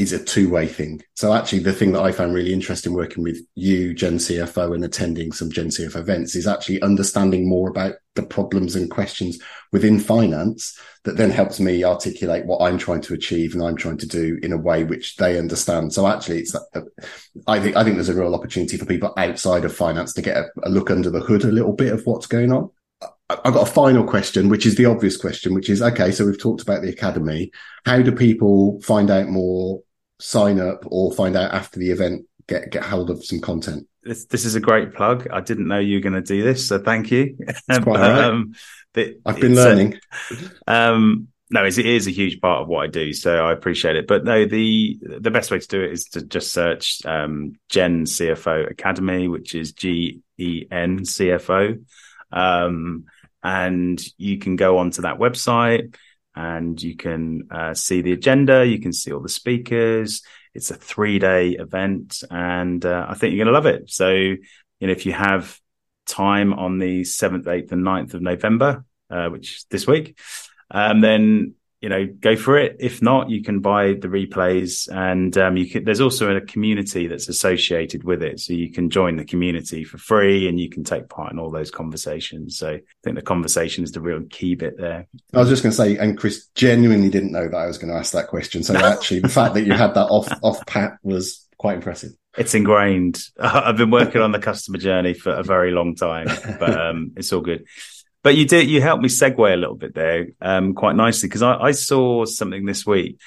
is 0.01 0.15
a 0.15 0.25
two 0.25 0.49
way 0.49 0.67
thing. 0.67 1.03
So 1.15 1.35
actually, 1.35 1.59
the 1.59 1.75
thing 1.75 1.93
that 1.93 2.03
I 2.03 2.11
found 2.11 2.33
really 2.33 2.55
interesting 2.55 2.95
working 2.95 3.23
with 3.23 3.39
you, 3.55 3.93
Gen 3.93 4.17
CFO, 4.17 4.75
and 4.75 4.83
attending 4.83 5.31
some 5.31 5.51
Gen 5.51 5.67
CFO 5.67 5.97
events 5.97 6.35
is 6.35 6.47
actually 6.47 6.81
understanding 6.81 7.47
more 7.47 7.69
about 7.69 7.97
the 8.15 8.23
problems 8.23 8.75
and 8.75 8.91
questions 8.91 9.39
within 9.73 10.01
finance 10.01 10.79
that 11.05 11.19
then 11.19 11.31
helps 11.31 11.61
me 11.61 11.85
articulate 11.85 12.47
what 12.47 12.63
I'm 12.63 12.79
trying 12.79 13.03
to 13.03 13.15
achieve 13.15 13.53
and 13.53 13.63
I'm 13.63 13.77
trying 13.77 13.99
to 13.99 14.09
do 14.09 14.39
in 14.43 14.53
a 14.53 14.59
way 14.59 14.85
which 14.85 15.17
they 15.17 15.39
understand. 15.39 15.93
So 15.93 16.07
actually, 16.07 16.41
it's 16.41 16.57
I 17.47 17.61
think 17.61 17.77
I 17.77 17.85
think 17.85 17.97
there's 17.97 18.09
a 18.09 18.15
real 18.15 18.35
opportunity 18.35 18.79
for 18.79 18.87
people 18.87 19.13
outside 19.19 19.67
of 19.67 19.77
finance 19.77 20.15
to 20.15 20.23
get 20.23 20.39
a, 20.39 20.47
a 20.63 20.71
look 20.71 20.91
under 20.91 21.11
the 21.11 21.21
hood 21.21 21.45
a 21.45 21.53
little 21.53 21.75
bit 21.75 21.93
of 21.93 22.07
what's 22.07 22.27
going 22.27 22.53
on. 22.53 22.71
I've 23.31 23.55
got 23.55 23.69
a 23.69 23.73
final 23.73 24.05
question, 24.05 24.49
which 24.49 24.67
is 24.67 24.75
the 24.75 24.87
obvious 24.87 25.17
question, 25.17 25.55
which 25.55 25.71
is 25.71 25.83
okay. 25.83 26.11
So 26.11 26.27
we've 26.27 26.41
talked 26.41 26.63
about 26.63 26.83
the 26.83 26.89
academy. 26.89 27.53
How 27.85 28.03
do 28.03 28.13
people 28.13 28.81
find 28.83 29.11
out 29.11 29.29
more, 29.29 29.83
sign 30.21 30.61
up, 30.61 30.85
or 30.87 31.13
find 31.13 31.37
out 31.37 31.53
after 31.53 31.79
the 31.79 31.91
event 31.91 32.27
get 32.47 32.71
get 32.71 32.85
hold 32.85 33.11
of 33.11 33.25
some 33.25 33.41
content. 33.41 33.87
This 34.03 34.27
this 34.27 34.45
is 34.45 34.55
a 34.55 34.61
great 34.61 34.95
plug. 34.95 35.29
I 35.33 35.41
didn't 35.41 35.69
know 35.69 35.79
you 35.79 35.97
were 35.97 36.03
going 36.03 36.15
to 36.15 36.21
do 36.21 36.43
this, 36.43 36.69
so 36.69 36.79
thank 36.79 37.11
you. 37.11 37.37
quite 37.69 37.87
right. 37.87 38.25
um, 38.25 38.55
I've 38.97 39.41
been 39.41 39.55
learning. 39.55 39.99
A, 40.67 40.73
um, 40.73 41.29
no, 41.53 41.65
it 41.65 41.79
is 41.79 42.07
a 42.07 42.13
huge 42.13 42.41
part 42.41 42.63
of 42.63 42.69
what 42.69 42.85
I 42.85 42.87
do, 42.87 43.13
so 43.13 43.35
I 43.35 43.53
appreciate 43.53 43.97
it. 43.97 44.07
But 44.07 44.25
no, 44.25 44.45
the 44.45 44.99
the 45.03 45.31
best 45.31 45.51
way 45.51 45.59
to 45.59 45.67
do 45.67 45.83
it 45.83 45.93
is 45.93 46.05
to 46.11 46.23
just 46.23 46.53
search 46.53 47.05
um, 47.05 47.55
Gen 47.69 48.05
CFO 48.05 48.71
Academy, 48.71 49.29
which 49.29 49.55
is 49.55 49.73
G 49.73 50.21
E 50.39 50.67
N 50.71 51.01
CFO, 51.01 51.85
um, 52.31 53.05
and 53.43 54.01
you 54.17 54.39
can 54.39 54.57
go 54.57 54.79
onto 54.79 55.03
that 55.03 55.19
website 55.19 55.95
and 56.35 56.81
you 56.81 56.97
can 56.97 57.49
uh, 57.51 57.75
see 57.75 58.03
the 58.03 58.13
agenda. 58.13 58.65
You 58.67 58.81
can 58.81 58.93
see 58.93 59.13
all 59.13 59.21
the 59.21 59.29
speakers. 59.29 60.23
It's 60.55 60.71
a 60.71 60.75
three 60.77 61.19
day 61.19 61.51
event, 61.51 62.23
and 62.31 62.85
uh, 62.85 63.07
I 63.09 63.15
think 63.15 63.35
you're 63.35 63.45
going 63.45 63.55
to 63.55 63.59
love 63.59 63.67
it. 63.67 63.91
So, 63.91 64.11
you 64.11 64.39
know, 64.81 64.91
if 64.91 65.07
you 65.07 65.13
have 65.13 65.59
time 66.07 66.53
on 66.53 66.79
the 66.79 67.05
seventh, 67.05 67.47
eighth, 67.47 67.73
and 67.73 67.85
9th 67.85 68.15
of 68.15 68.23
November, 68.23 68.85
uh, 69.11 69.29
which 69.29 69.57
is 69.57 69.67
this 69.71 69.87
week 69.87 70.19
um, 70.71 71.01
then 71.01 71.55
you 71.81 71.89
know 71.89 72.07
go 72.07 72.37
for 72.37 72.59
it. 72.59 72.77
If 72.79 73.01
not, 73.01 73.31
you 73.31 73.43
can 73.43 73.61
buy 73.61 73.95
the 73.95 74.09
replays, 74.09 74.89
and 74.95 75.37
um, 75.39 75.57
you 75.57 75.69
can. 75.69 75.85
There's 75.85 76.01
also 76.01 76.35
a 76.37 76.41
community 76.41 77.07
that's 77.07 77.29
associated 77.29 78.05
with 78.05 78.23
it, 78.23 78.41
so 78.41 78.53
you 78.53 78.71
can 78.71 78.91
join 78.91 79.17
the 79.17 79.25
community 79.25 79.85
for 79.85 79.97
free, 79.97 80.47
and 80.47 80.61
you 80.61 80.69
can 80.69 80.85
take 80.85 81.09
part 81.09 81.33
in 81.33 81.39
all 81.39 81.51
those 81.51 81.71
conversations. 81.71 82.59
So 82.59 82.73
I 82.73 82.81
think 83.03 83.17
the 83.17 83.23
conversation 83.23 83.83
is 83.83 83.93
the 83.93 84.01
real 84.01 84.23
key 84.31 84.55
bit 84.55 84.77
there. 84.77 85.07
I 85.33 85.39
was 85.39 85.49
just 85.49 85.63
going 85.63 85.71
to 85.71 85.77
say, 85.77 85.97
and 85.97 86.19
Chris 86.19 86.49
genuinely 86.55 87.09
didn't 87.09 87.33
know 87.33 87.49
that 87.49 87.57
I 87.57 87.67
was 87.67 87.79
going 87.79 87.93
to 87.93 87.99
ask 87.99 88.13
that 88.13 88.29
question. 88.29 88.63
So 88.63 88.77
actually, 88.77 89.21
the 89.21 89.29
fact 89.29 89.55
that 89.55 89.63
you 89.63 89.73
had 89.73 89.95
that 89.95 90.07
off 90.07 90.29
off 90.43 90.65
pat 90.67 90.99
was 91.03 91.47
quite 91.57 91.77
impressive. 91.77 92.13
It's 92.37 92.55
ingrained. 92.55 93.21
I've 93.41 93.77
been 93.77 93.91
working 93.91 94.21
on 94.21 94.33
the 94.33 94.39
customer 94.39 94.79
journey 94.79 95.15
for 95.15 95.33
a 95.33 95.43
very 95.43 95.73
long 95.73 95.95
time, 95.95 96.29
but 96.59 96.79
um, 96.79 97.13
it's 97.17 97.33
all 97.33 97.41
good. 97.41 97.67
But 98.23 98.37
you 98.37 98.47
did 98.47 98.69
you 98.69 98.83
helped 98.83 99.03
me 99.03 99.09
segue 99.09 99.53
a 99.53 99.57
little 99.57 99.77
bit 99.77 99.95
there, 99.95 100.29
um, 100.41 100.75
quite 100.75 100.97
nicely 100.97 101.29
because 101.29 101.43
I, 101.43 101.57
I 101.57 101.71
saw 101.73 102.25
something 102.27 102.67
this 102.67 102.85
week 102.85 103.19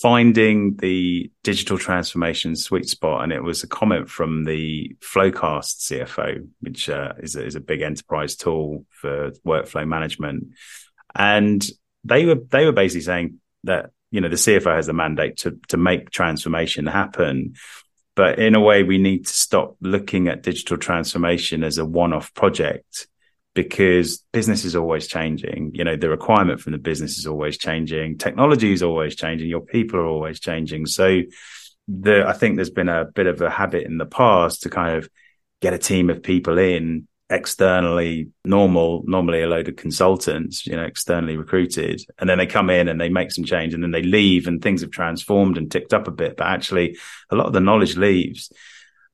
finding 0.00 0.76
the 0.76 1.30
digital 1.42 1.76
transformation 1.76 2.56
sweet 2.56 2.88
spot, 2.88 3.22
and 3.22 3.32
it 3.32 3.42
was 3.42 3.62
a 3.62 3.68
comment 3.68 4.08
from 4.08 4.44
the 4.44 4.96
Flowcast 5.00 5.90
CFO, 5.90 6.48
which 6.60 6.88
uh, 6.88 7.12
is, 7.18 7.36
a, 7.36 7.44
is 7.44 7.54
a 7.54 7.60
big 7.60 7.82
enterprise 7.82 8.34
tool 8.34 8.86
for 8.88 9.32
workflow 9.46 9.86
management, 9.86 10.54
and 11.14 11.66
they 12.02 12.24
were 12.24 12.36
they 12.48 12.64
were 12.64 12.72
basically 12.72 13.02
saying 13.02 13.40
that 13.64 13.90
you 14.10 14.22
know 14.22 14.28
the 14.28 14.36
CFO 14.36 14.74
has 14.74 14.86
the 14.86 14.94
mandate 14.94 15.36
to 15.38 15.58
to 15.68 15.76
make 15.76 16.10
transformation 16.10 16.86
happen, 16.86 17.54
but 18.16 18.38
in 18.38 18.54
a 18.54 18.60
way 18.60 18.84
we 18.84 18.96
need 18.96 19.26
to 19.26 19.32
stop 19.34 19.76
looking 19.82 20.28
at 20.28 20.42
digital 20.42 20.78
transformation 20.78 21.62
as 21.62 21.76
a 21.76 21.84
one 21.84 22.14
off 22.14 22.32
project 22.32 23.06
because 23.54 24.18
business 24.32 24.64
is 24.64 24.74
always 24.74 25.06
changing. 25.06 25.70
You 25.74 25.84
know, 25.84 25.96
the 25.96 26.10
requirement 26.10 26.60
from 26.60 26.72
the 26.72 26.78
business 26.78 27.18
is 27.18 27.26
always 27.26 27.56
changing. 27.56 28.18
Technology 28.18 28.72
is 28.72 28.82
always 28.82 29.14
changing. 29.14 29.48
Your 29.48 29.60
people 29.60 30.00
are 30.00 30.06
always 30.06 30.40
changing. 30.40 30.86
So 30.86 31.22
the, 31.86 32.26
I 32.26 32.32
think 32.32 32.56
there's 32.56 32.70
been 32.70 32.88
a 32.88 33.04
bit 33.04 33.26
of 33.26 33.40
a 33.40 33.50
habit 33.50 33.86
in 33.86 33.98
the 33.98 34.06
past 34.06 34.62
to 34.62 34.70
kind 34.70 34.96
of 34.96 35.08
get 35.62 35.72
a 35.72 35.78
team 35.78 36.10
of 36.10 36.22
people 36.22 36.58
in 36.58 37.06
externally 37.30 38.30
normal, 38.44 39.02
normally 39.06 39.42
a 39.42 39.48
load 39.48 39.68
of 39.68 39.76
consultants, 39.76 40.66
you 40.66 40.76
know, 40.76 40.82
externally 40.84 41.36
recruited. 41.36 42.02
And 42.18 42.28
then 42.28 42.38
they 42.38 42.46
come 42.46 42.70
in 42.70 42.88
and 42.88 43.00
they 43.00 43.08
make 43.08 43.30
some 43.30 43.44
change 43.44 43.72
and 43.72 43.82
then 43.82 43.92
they 43.92 44.02
leave 44.02 44.46
and 44.46 44.60
things 44.60 44.82
have 44.82 44.90
transformed 44.90 45.56
and 45.56 45.70
ticked 45.70 45.94
up 45.94 46.08
a 46.08 46.12
bit. 46.12 46.36
But 46.36 46.48
actually 46.48 46.98
a 47.30 47.36
lot 47.36 47.46
of 47.46 47.52
the 47.52 47.60
knowledge 47.60 47.96
leaves. 47.96 48.52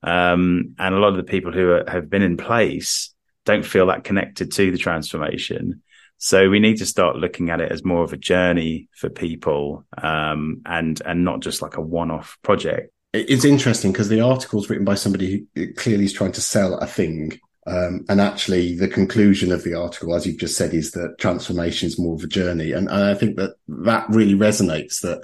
Um, 0.03 0.75
and 0.79 0.95
a 0.95 0.97
lot 0.97 1.09
of 1.09 1.17
the 1.17 1.23
people 1.23 1.51
who 1.51 1.71
are, 1.71 1.85
have 1.87 2.09
been 2.09 2.23
in 2.23 2.35
place 2.35 3.10
don't 3.45 3.65
feel 3.65 3.87
that 3.87 4.03
connected 4.03 4.51
to 4.53 4.71
the 4.71 4.77
transformation. 4.77 5.81
So 6.17 6.49
we 6.51 6.59
need 6.59 6.77
to 6.77 6.85
start 6.85 7.15
looking 7.15 7.49
at 7.49 7.61
it 7.61 7.71
as 7.71 7.83
more 7.83 8.03
of 8.03 8.13
a 8.13 8.17
journey 8.17 8.89
for 8.93 9.09
people, 9.09 9.85
um, 9.97 10.61
and 10.67 11.01
and 11.03 11.25
not 11.25 11.39
just 11.39 11.63
like 11.63 11.77
a 11.77 11.81
one-off 11.81 12.37
project. 12.43 12.93
It's 13.11 13.43
interesting 13.43 13.91
because 13.91 14.07
the 14.07 14.21
article 14.21 14.61
is 14.61 14.69
written 14.69 14.85
by 14.85 14.95
somebody 14.95 15.47
who 15.55 15.73
clearly 15.73 16.05
is 16.05 16.13
trying 16.13 16.31
to 16.33 16.41
sell 16.41 16.77
a 16.77 16.85
thing, 16.85 17.39
um, 17.65 18.05
and 18.07 18.21
actually 18.21 18.77
the 18.77 18.87
conclusion 18.87 19.51
of 19.51 19.63
the 19.63 19.73
article, 19.73 20.13
as 20.13 20.27
you've 20.27 20.39
just 20.39 20.55
said, 20.55 20.75
is 20.75 20.91
that 20.91 21.17
transformation 21.17 21.87
is 21.87 21.99
more 21.99 22.13
of 22.13 22.23
a 22.23 22.27
journey, 22.27 22.71
and, 22.71 22.87
and 22.87 23.03
I 23.03 23.15
think 23.15 23.37
that 23.37 23.55
that 23.67 24.07
really 24.09 24.35
resonates. 24.35 25.01
That 25.01 25.23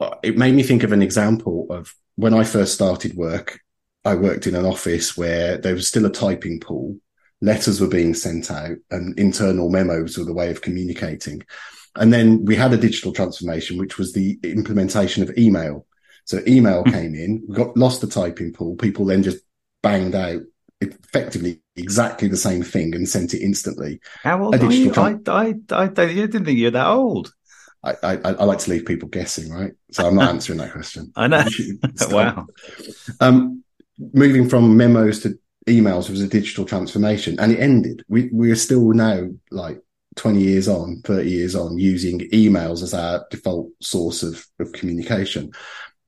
uh, 0.00 0.14
it 0.22 0.38
made 0.38 0.54
me 0.54 0.62
think 0.62 0.84
of 0.84 0.92
an 0.92 1.02
example 1.02 1.66
of 1.68 1.94
when 2.16 2.32
I 2.32 2.44
first 2.44 2.72
started 2.72 3.14
work. 3.14 3.60
I 4.06 4.14
worked 4.14 4.46
in 4.46 4.54
an 4.54 4.64
office 4.64 5.18
where 5.18 5.58
there 5.58 5.74
was 5.74 5.86
still 5.86 6.06
a 6.06 6.10
typing 6.10 6.60
pool 6.60 6.96
letters 7.40 7.80
were 7.80 7.88
being 7.88 8.14
sent 8.14 8.50
out 8.50 8.76
and 8.90 9.18
internal 9.18 9.70
memos 9.70 10.18
were 10.18 10.24
the 10.24 10.34
way 10.34 10.50
of 10.50 10.62
communicating. 10.62 11.42
And 11.96 12.12
then 12.12 12.44
we 12.44 12.56
had 12.56 12.72
a 12.72 12.76
digital 12.76 13.12
transformation, 13.12 13.78
which 13.78 13.98
was 13.98 14.12
the 14.12 14.38
implementation 14.42 15.22
of 15.22 15.36
email. 15.36 15.86
So 16.24 16.42
email 16.46 16.82
hmm. 16.82 16.90
came 16.90 17.14
in, 17.14 17.44
we 17.48 17.54
got 17.54 17.76
lost 17.76 18.00
the 18.00 18.06
typing 18.06 18.52
pool. 18.52 18.76
People 18.76 19.04
then 19.06 19.22
just 19.22 19.38
banged 19.82 20.14
out 20.14 20.42
effectively 20.80 21.60
exactly 21.76 22.28
the 22.28 22.36
same 22.36 22.62
thing 22.62 22.94
and 22.94 23.08
sent 23.08 23.34
it 23.34 23.42
instantly. 23.42 24.00
How 24.22 24.44
old 24.44 24.54
are 24.54 24.72
you? 24.72 24.92
I, 24.94 25.16
I, 25.26 25.54
I, 25.70 25.82
I 25.82 25.86
didn't 25.88 26.44
think 26.44 26.58
you're 26.58 26.70
that 26.72 26.86
old. 26.86 27.32
I, 27.82 27.94
I, 28.02 28.12
I, 28.24 28.44
like 28.44 28.58
to 28.58 28.70
leave 28.70 28.86
people 28.86 29.08
guessing, 29.08 29.52
right? 29.52 29.72
So 29.92 30.06
I'm 30.06 30.16
not 30.16 30.28
answering 30.34 30.58
that 30.58 30.72
question. 30.72 31.12
I 31.14 31.28
know. 31.28 31.44
wow. 32.10 32.46
Um, 33.20 33.64
moving 33.98 34.48
from 34.48 34.76
memos 34.76 35.20
to 35.20 35.38
emails 35.68 36.10
was 36.10 36.20
a 36.20 36.28
digital 36.28 36.64
transformation 36.64 37.38
and 37.38 37.52
it 37.52 37.60
ended. 37.60 38.04
We, 38.08 38.28
we're 38.32 38.56
still 38.56 38.92
now 38.92 39.28
like 39.50 39.80
20 40.16 40.40
years 40.40 40.68
on, 40.68 41.00
30 41.04 41.30
years 41.30 41.54
on 41.54 41.78
using 41.78 42.20
emails 42.32 42.82
as 42.82 42.94
our 42.94 43.26
default 43.30 43.70
source 43.80 44.22
of, 44.22 44.44
of 44.58 44.72
communication. 44.72 45.52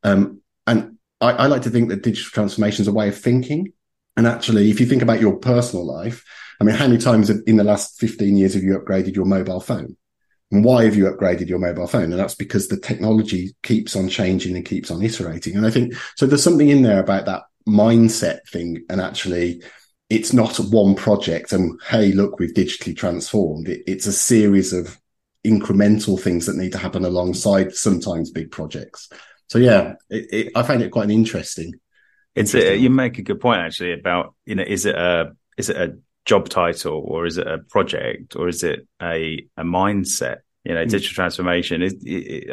Um, 0.03 0.41
and 0.67 0.99
I, 1.21 1.33
I 1.33 1.47
like 1.47 1.63
to 1.63 1.71
think 1.71 1.89
that 1.89 2.03
digital 2.03 2.31
transformation 2.31 2.83
is 2.83 2.89
a 2.89 2.93
way 2.93 3.09
of 3.09 3.19
thinking. 3.19 3.73
And 4.17 4.27
actually, 4.27 4.71
if 4.71 4.81
you 4.81 4.87
think 4.87 5.03
about 5.03 5.21
your 5.21 5.37
personal 5.37 5.87
life, 5.87 6.25
I 6.61 6.65
mean, 6.65 6.75
how 6.75 6.87
many 6.87 6.99
times 6.99 7.31
in 7.31 7.57
the 7.57 7.65
last 7.65 7.99
15 8.01 8.37
years 8.37 8.55
have 8.55 8.63
you 8.63 8.79
upgraded 8.79 9.15
your 9.15 9.25
mobile 9.25 9.61
phone? 9.61 9.97
And 10.53 10.65
why 10.65 10.85
have 10.85 10.97
you 10.97 11.05
upgraded 11.05 11.49
your 11.49 11.61
mobile 11.61 11.87
phone? 11.87 12.11
And 12.11 12.19
that's 12.19 12.35
because 12.35 12.69
the 12.69 12.77
technology 12.77 13.55
keeps 13.63 13.95
on 13.95 14.09
changing 14.09 14.57
and 14.57 14.65
keeps 14.65 14.91
on 14.91 15.03
iterating. 15.03 15.57
And 15.57 15.65
I 15.65 15.71
think 15.71 15.95
so 16.17 16.27
there's 16.27 16.43
something 16.43 16.69
in 16.69 16.83
there 16.83 17.01
about 17.01 17.27
that 17.27 17.45
mindset 17.69 18.47
thing 18.49 18.85
and 18.89 19.01
actually 19.01 19.63
it's 20.09 20.33
not 20.33 20.57
one 20.57 20.95
project 20.95 21.53
and 21.53 21.79
hey 21.89 22.13
look 22.13 22.39
we've 22.39 22.55
digitally 22.55 22.97
transformed 22.97 23.69
it, 23.69 23.83
it's 23.87 24.07
a 24.07 24.13
series 24.13 24.73
of 24.73 24.99
incremental 25.47 26.21
things 26.21 26.47
that 26.47 26.57
need 26.57 26.73
to 26.73 26.79
happen 26.79 27.05
alongside 27.05 27.73
sometimes 27.73 28.31
big 28.31 28.51
projects 28.51 29.09
so 29.47 29.59
yeah 29.59 29.95
it, 30.09 30.27
it, 30.33 30.53
i 30.57 30.63
find 30.63 30.83
it 30.83 30.91
quite 30.91 31.05
an 31.05 31.11
interesting 31.11 31.73
it's 32.35 32.55
interesting. 32.55 32.81
A, 32.81 32.83
you 32.83 32.91
make 32.91 33.19
a 33.19 33.23
good 33.23 33.41
point 33.41 33.61
actually 33.61 33.93
about 33.93 34.35
you 34.45 34.55
know 34.55 34.65
is 34.67 34.87
it 34.87 34.95
a 34.95 35.33
is 35.57 35.69
it 35.69 35.77
a 35.77 35.99
job 36.25 36.49
title 36.49 37.03
or 37.07 37.27
is 37.27 37.39
it 37.39 37.47
a 37.47 37.59
project 37.59 38.37
or 38.37 38.49
is 38.49 38.63
it 38.63 38.87
a 39.03 39.47
a 39.57 39.63
mindset 39.63 40.39
you 40.65 40.75
know, 40.75 40.85
mm. 40.85 40.91
digital 40.91 41.15
transformation 41.15 41.83
is, 41.83 41.95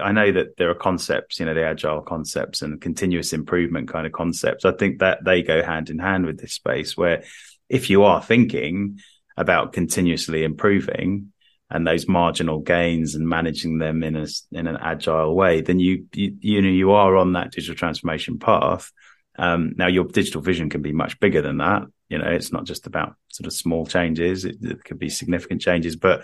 I 0.02 0.12
know 0.12 0.32
that 0.32 0.58
there 0.58 0.70
are 0.70 0.76
concepts, 0.76 1.40
you 1.40 1.46
know, 1.46 1.54
the 1.54 1.66
agile 1.66 2.02
concepts 2.02 2.62
and 2.62 2.80
continuous 2.80 3.34
improvement 3.34 3.90
kind 3.90 4.08
of 4.08 4.14
concepts. 4.14 4.66
I 4.66 4.72
think 4.72 5.00
that 5.00 5.26
they 5.26 5.42
go 5.42 5.62
hand 5.62 5.90
in 5.90 6.00
hand 6.00 6.26
with 6.26 6.40
this 6.40 6.54
space 6.54 6.96
where 6.96 7.24
if 7.70 7.90
you 7.90 8.04
are 8.04 8.22
thinking 8.22 9.00
about 9.36 9.74
continuously 9.74 10.44
improving 10.44 11.34
and 11.70 11.86
those 11.86 12.08
marginal 12.08 12.60
gains 12.60 13.14
and 13.14 13.28
managing 13.28 13.78
them 13.78 14.02
in 14.04 14.16
a, 14.16 14.26
in 14.54 14.68
an 14.68 14.78
agile 14.82 15.36
way, 15.36 15.60
then 15.60 15.80
you, 15.80 16.06
you, 16.14 16.38
you 16.40 16.62
know, 16.62 16.70
you 16.70 16.92
are 16.92 17.18
on 17.18 17.34
that 17.34 17.52
digital 17.52 17.76
transformation 17.76 18.40
path. 18.40 18.90
Um, 19.38 19.74
now 19.78 19.88
your 19.88 20.06
digital 20.06 20.42
vision 20.42 20.70
can 20.70 20.82
be 20.82 20.94
much 20.94 21.20
bigger 21.20 21.42
than 21.42 21.58
that. 21.58 21.84
You 22.08 22.20
know, 22.20 22.30
it's 22.30 22.54
not 22.54 22.64
just 22.64 22.88
about 22.88 23.16
sort 23.28 23.48
of 23.48 23.54
small 23.54 23.86
changes. 23.86 24.46
It, 24.46 24.56
it 24.62 24.84
could 24.86 24.98
be 24.98 25.10
significant 25.10 25.62
changes, 25.62 25.98
but 25.98 26.24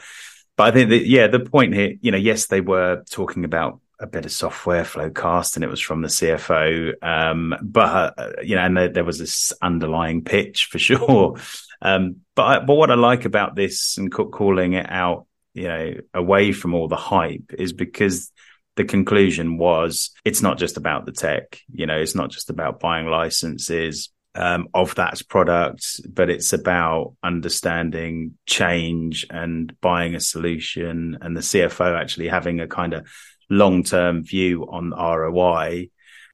but 0.56 0.68
I 0.68 0.72
think 0.72 0.90
that, 0.90 1.06
yeah, 1.08 1.28
the 1.28 1.40
point 1.40 1.74
here, 1.74 1.96
you 2.02 2.12
know, 2.12 2.18
yes, 2.18 2.48
they 2.48 2.62
were 2.62 3.04
talking 3.10 3.46
about 3.46 3.80
a 4.00 4.08
bit 4.08 4.26
of 4.26 4.32
software 4.32 4.84
Flowcast 4.84 5.56
and 5.56 5.64
it 5.64 5.70
was 5.70 5.80
from 5.80 6.02
the 6.02 6.08
CFO. 6.08 6.94
Um, 7.02 7.56
but, 7.62 8.20
uh, 8.20 8.32
you 8.44 8.56
know, 8.56 8.62
and 8.62 8.78
there, 8.78 8.90
there, 8.90 9.04
was 9.04 9.18
this 9.18 9.54
underlying 9.62 10.24
pitch 10.24 10.66
for 10.66 10.80
sure. 10.80 11.38
Um, 11.82 12.18
but, 12.36 12.66
but 12.66 12.76
what 12.76 12.92
I 12.92 12.96
like 12.96 13.26
about 13.26 13.56
this 13.56 13.98
and 13.98 14.12
calling 14.12 14.74
it 14.74 14.86
out, 14.90 15.26
you 15.54 15.68
know, 15.68 15.94
away 16.14 16.52
from 16.52 16.74
all 16.74 16.88
the 16.88 16.96
hype 16.96 17.54
is 17.58 17.74
because 17.74 18.32
the 18.76 18.86
conclusion 18.86 19.58
was 19.58 20.12
it's 20.26 20.42
not 20.42 20.58
just 20.58 20.78
about 20.78 21.06
the 21.06 21.12
tech, 21.12 21.60
you 21.72 21.86
know, 21.86 21.98
it's 21.98 22.16
not 22.16 22.32
just 22.32 22.50
about 22.50 22.80
buying 22.80 23.08
licenses 23.08 24.10
um, 24.36 24.68
of 24.74 24.96
that 24.96 25.22
product, 25.30 26.02
but 26.12 26.30
it's 26.30 26.54
about 26.54 27.16
understanding 27.24 28.38
change 28.46 29.26
and 29.30 29.80
buying 29.80 30.16
a 30.16 30.20
solution 30.20 31.18
and 31.22 31.38
the 31.38 31.42
CFO 31.42 32.00
actually 32.00 32.28
having 32.28 32.60
a 32.60 32.68
kind 32.68 32.94
of 32.94 33.08
long 33.50 33.84
term 33.84 34.24
view 34.24 34.68
on 34.70 34.92
ROI 34.92 35.90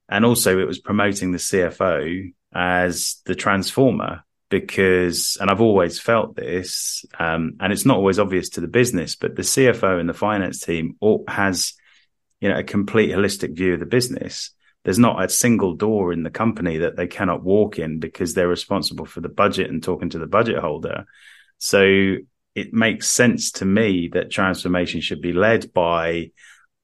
And 0.07 0.25
also, 0.25 0.59
it 0.59 0.67
was 0.67 0.79
promoting 0.79 1.31
the 1.31 1.37
CFO 1.37 2.33
as 2.53 3.21
the 3.25 3.35
transformer 3.35 4.23
because, 4.49 5.37
and 5.39 5.51
I've 5.51 5.61
always 5.61 5.99
felt 5.99 6.35
this, 6.35 7.05
um, 7.19 7.57
and 7.59 7.71
it's 7.71 7.85
not 7.85 7.97
always 7.97 8.17
obvious 8.17 8.49
to 8.51 8.61
the 8.61 8.67
business, 8.67 9.15
but 9.15 9.35
the 9.35 9.43
CFO 9.43 9.99
and 9.99 10.09
the 10.09 10.13
finance 10.13 10.61
team 10.61 10.95
has, 11.27 11.73
you 12.39 12.49
know, 12.49 12.57
a 12.57 12.63
complete 12.63 13.11
holistic 13.11 13.55
view 13.55 13.75
of 13.75 13.79
the 13.79 13.85
business. 13.85 14.51
There's 14.83 14.99
not 14.99 15.23
a 15.23 15.29
single 15.29 15.75
door 15.75 16.13
in 16.13 16.23
the 16.23 16.29
company 16.29 16.77
that 16.79 16.95
they 16.95 17.07
cannot 17.07 17.43
walk 17.43 17.79
in 17.79 17.99
because 17.99 18.33
they're 18.33 18.47
responsible 18.47 19.05
for 19.05 19.21
the 19.21 19.29
budget 19.29 19.69
and 19.69 19.83
talking 19.83 20.09
to 20.11 20.19
the 20.19 20.27
budget 20.27 20.57
holder. 20.57 21.05
So 21.57 22.15
it 22.55 22.73
makes 22.73 23.07
sense 23.07 23.51
to 23.53 23.65
me 23.65 24.09
that 24.13 24.31
transformation 24.31 25.01
should 25.01 25.21
be 25.21 25.33
led 25.33 25.73
by, 25.73 26.31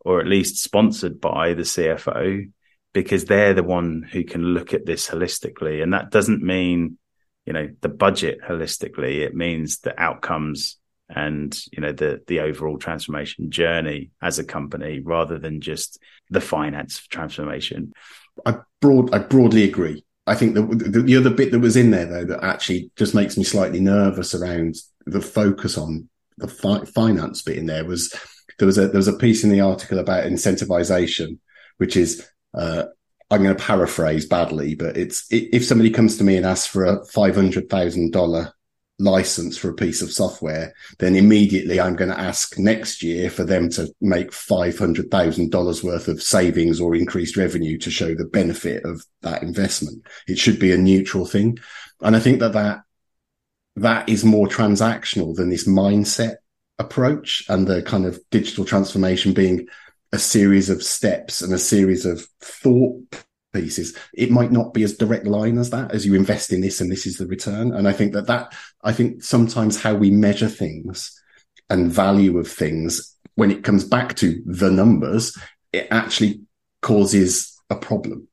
or 0.01 0.19
at 0.19 0.27
least 0.27 0.61
sponsored 0.61 1.21
by 1.21 1.53
the 1.53 1.63
CFO, 1.63 2.51
because 2.93 3.25
they're 3.25 3.53
the 3.53 3.63
one 3.63 4.07
who 4.09 4.23
can 4.23 4.41
look 4.41 4.73
at 4.73 4.85
this 4.85 5.07
holistically. 5.07 5.81
And 5.81 5.93
that 5.93 6.11
doesn't 6.11 6.43
mean, 6.43 6.97
you 7.45 7.53
know, 7.53 7.69
the 7.81 7.89
budget 7.89 8.39
holistically. 8.41 9.19
It 9.19 9.35
means 9.35 9.79
the 9.79 9.99
outcomes 9.99 10.77
and, 11.09 11.57
you 11.71 11.81
know, 11.81 11.91
the, 11.91 12.21
the 12.27 12.41
overall 12.41 12.77
transformation 12.77 13.51
journey 13.51 14.11
as 14.21 14.39
a 14.39 14.43
company 14.43 14.99
rather 14.99 15.39
than 15.39 15.61
just 15.61 15.99
the 16.29 16.41
finance 16.41 17.05
transformation. 17.07 17.93
I 18.45 18.57
broad, 18.81 19.13
I 19.13 19.19
broadly 19.19 19.63
agree. 19.63 20.03
I 20.27 20.35
think 20.35 20.55
the, 20.55 20.63
the, 20.63 21.01
the 21.01 21.17
other 21.17 21.29
bit 21.29 21.51
that 21.51 21.59
was 21.59 21.77
in 21.77 21.91
there 21.91 22.05
though 22.05 22.25
that 22.25 22.43
actually 22.43 22.91
just 22.95 23.13
makes 23.13 23.37
me 23.37 23.43
slightly 23.43 23.79
nervous 23.79 24.33
around 24.33 24.75
the 25.05 25.21
focus 25.21 25.77
on 25.77 26.09
the 26.37 26.47
fi- 26.47 26.85
finance 26.85 27.41
bit 27.43 27.57
in 27.57 27.67
there 27.67 27.85
was 27.85 28.13
there 28.57 28.65
was 28.65 28.77
a 28.77 28.87
there 28.87 28.97
was 28.97 29.07
a 29.07 29.13
piece 29.13 29.43
in 29.43 29.49
the 29.49 29.61
article 29.61 29.99
about 29.99 30.25
incentivization, 30.25 31.39
which 31.77 31.95
is 31.95 32.27
uh, 32.53 32.85
I'm 33.29 33.43
going 33.43 33.55
to 33.55 33.63
paraphrase 33.63 34.25
badly, 34.25 34.75
but 34.75 34.97
it's 34.97 35.25
if 35.29 35.65
somebody 35.65 35.89
comes 35.89 36.17
to 36.17 36.23
me 36.23 36.37
and 36.37 36.45
asks 36.45 36.67
for 36.67 36.85
a 36.85 37.05
five 37.05 37.35
hundred 37.35 37.69
thousand 37.69 38.11
dollar 38.11 38.53
license 38.97 39.57
for 39.57 39.69
a 39.69 39.75
piece 39.75 40.01
of 40.01 40.11
software, 40.11 40.73
then 40.99 41.15
immediately 41.15 41.79
I'm 41.79 41.95
going 41.95 42.11
to 42.11 42.19
ask 42.19 42.57
next 42.57 43.03
year 43.03 43.29
for 43.29 43.43
them 43.43 43.69
to 43.71 43.93
make 44.01 44.31
five 44.31 44.77
hundred 44.77 45.11
thousand 45.11 45.51
dollars 45.51 45.83
worth 45.83 46.07
of 46.07 46.21
savings 46.21 46.79
or 46.79 46.95
increased 46.95 47.37
revenue 47.37 47.77
to 47.79 47.91
show 47.91 48.15
the 48.15 48.25
benefit 48.25 48.85
of 48.85 49.05
that 49.21 49.43
investment. 49.43 50.05
It 50.27 50.37
should 50.37 50.59
be 50.59 50.71
a 50.71 50.77
neutral 50.77 51.25
thing, 51.25 51.57
and 52.01 52.15
I 52.15 52.19
think 52.19 52.39
that 52.39 52.53
that 52.53 52.81
that 53.77 54.07
is 54.07 54.23
more 54.23 54.47
transactional 54.47 55.35
than 55.35 55.49
this 55.49 55.67
mindset 55.67 56.35
approach 56.79 57.43
and 57.49 57.67
the 57.67 57.81
kind 57.81 58.05
of 58.05 58.19
digital 58.31 58.65
transformation 58.65 59.33
being 59.33 59.67
a 60.11 60.19
series 60.19 60.69
of 60.69 60.83
steps 60.83 61.41
and 61.41 61.53
a 61.53 61.59
series 61.59 62.05
of 62.05 62.25
thought 62.39 63.24
pieces 63.55 63.97
it 64.13 64.29
might 64.29 64.51
not 64.51 64.73
be 64.73 64.83
as 64.83 64.97
direct 64.97 65.25
line 65.25 65.57
as 65.57 65.69
that 65.69 65.91
as 65.91 66.05
you 66.05 66.13
invest 66.13 66.51
in 66.51 66.61
this 66.61 66.81
and 66.81 66.91
this 66.91 67.05
is 67.05 67.17
the 67.17 67.27
return 67.27 67.73
and 67.73 67.87
i 67.87 67.93
think 67.93 68.13
that 68.13 68.27
that 68.27 68.53
i 68.83 68.91
think 68.91 69.23
sometimes 69.23 69.81
how 69.81 69.95
we 69.95 70.11
measure 70.11 70.49
things 70.49 71.19
and 71.69 71.91
value 71.91 72.37
of 72.37 72.47
things 72.47 73.15
when 73.35 73.51
it 73.51 73.63
comes 73.63 73.83
back 73.83 74.15
to 74.15 74.41
the 74.45 74.69
numbers 74.69 75.37
it 75.71 75.87
actually 75.89 76.41
causes 76.81 77.59
a 77.69 77.75
problem 77.75 78.27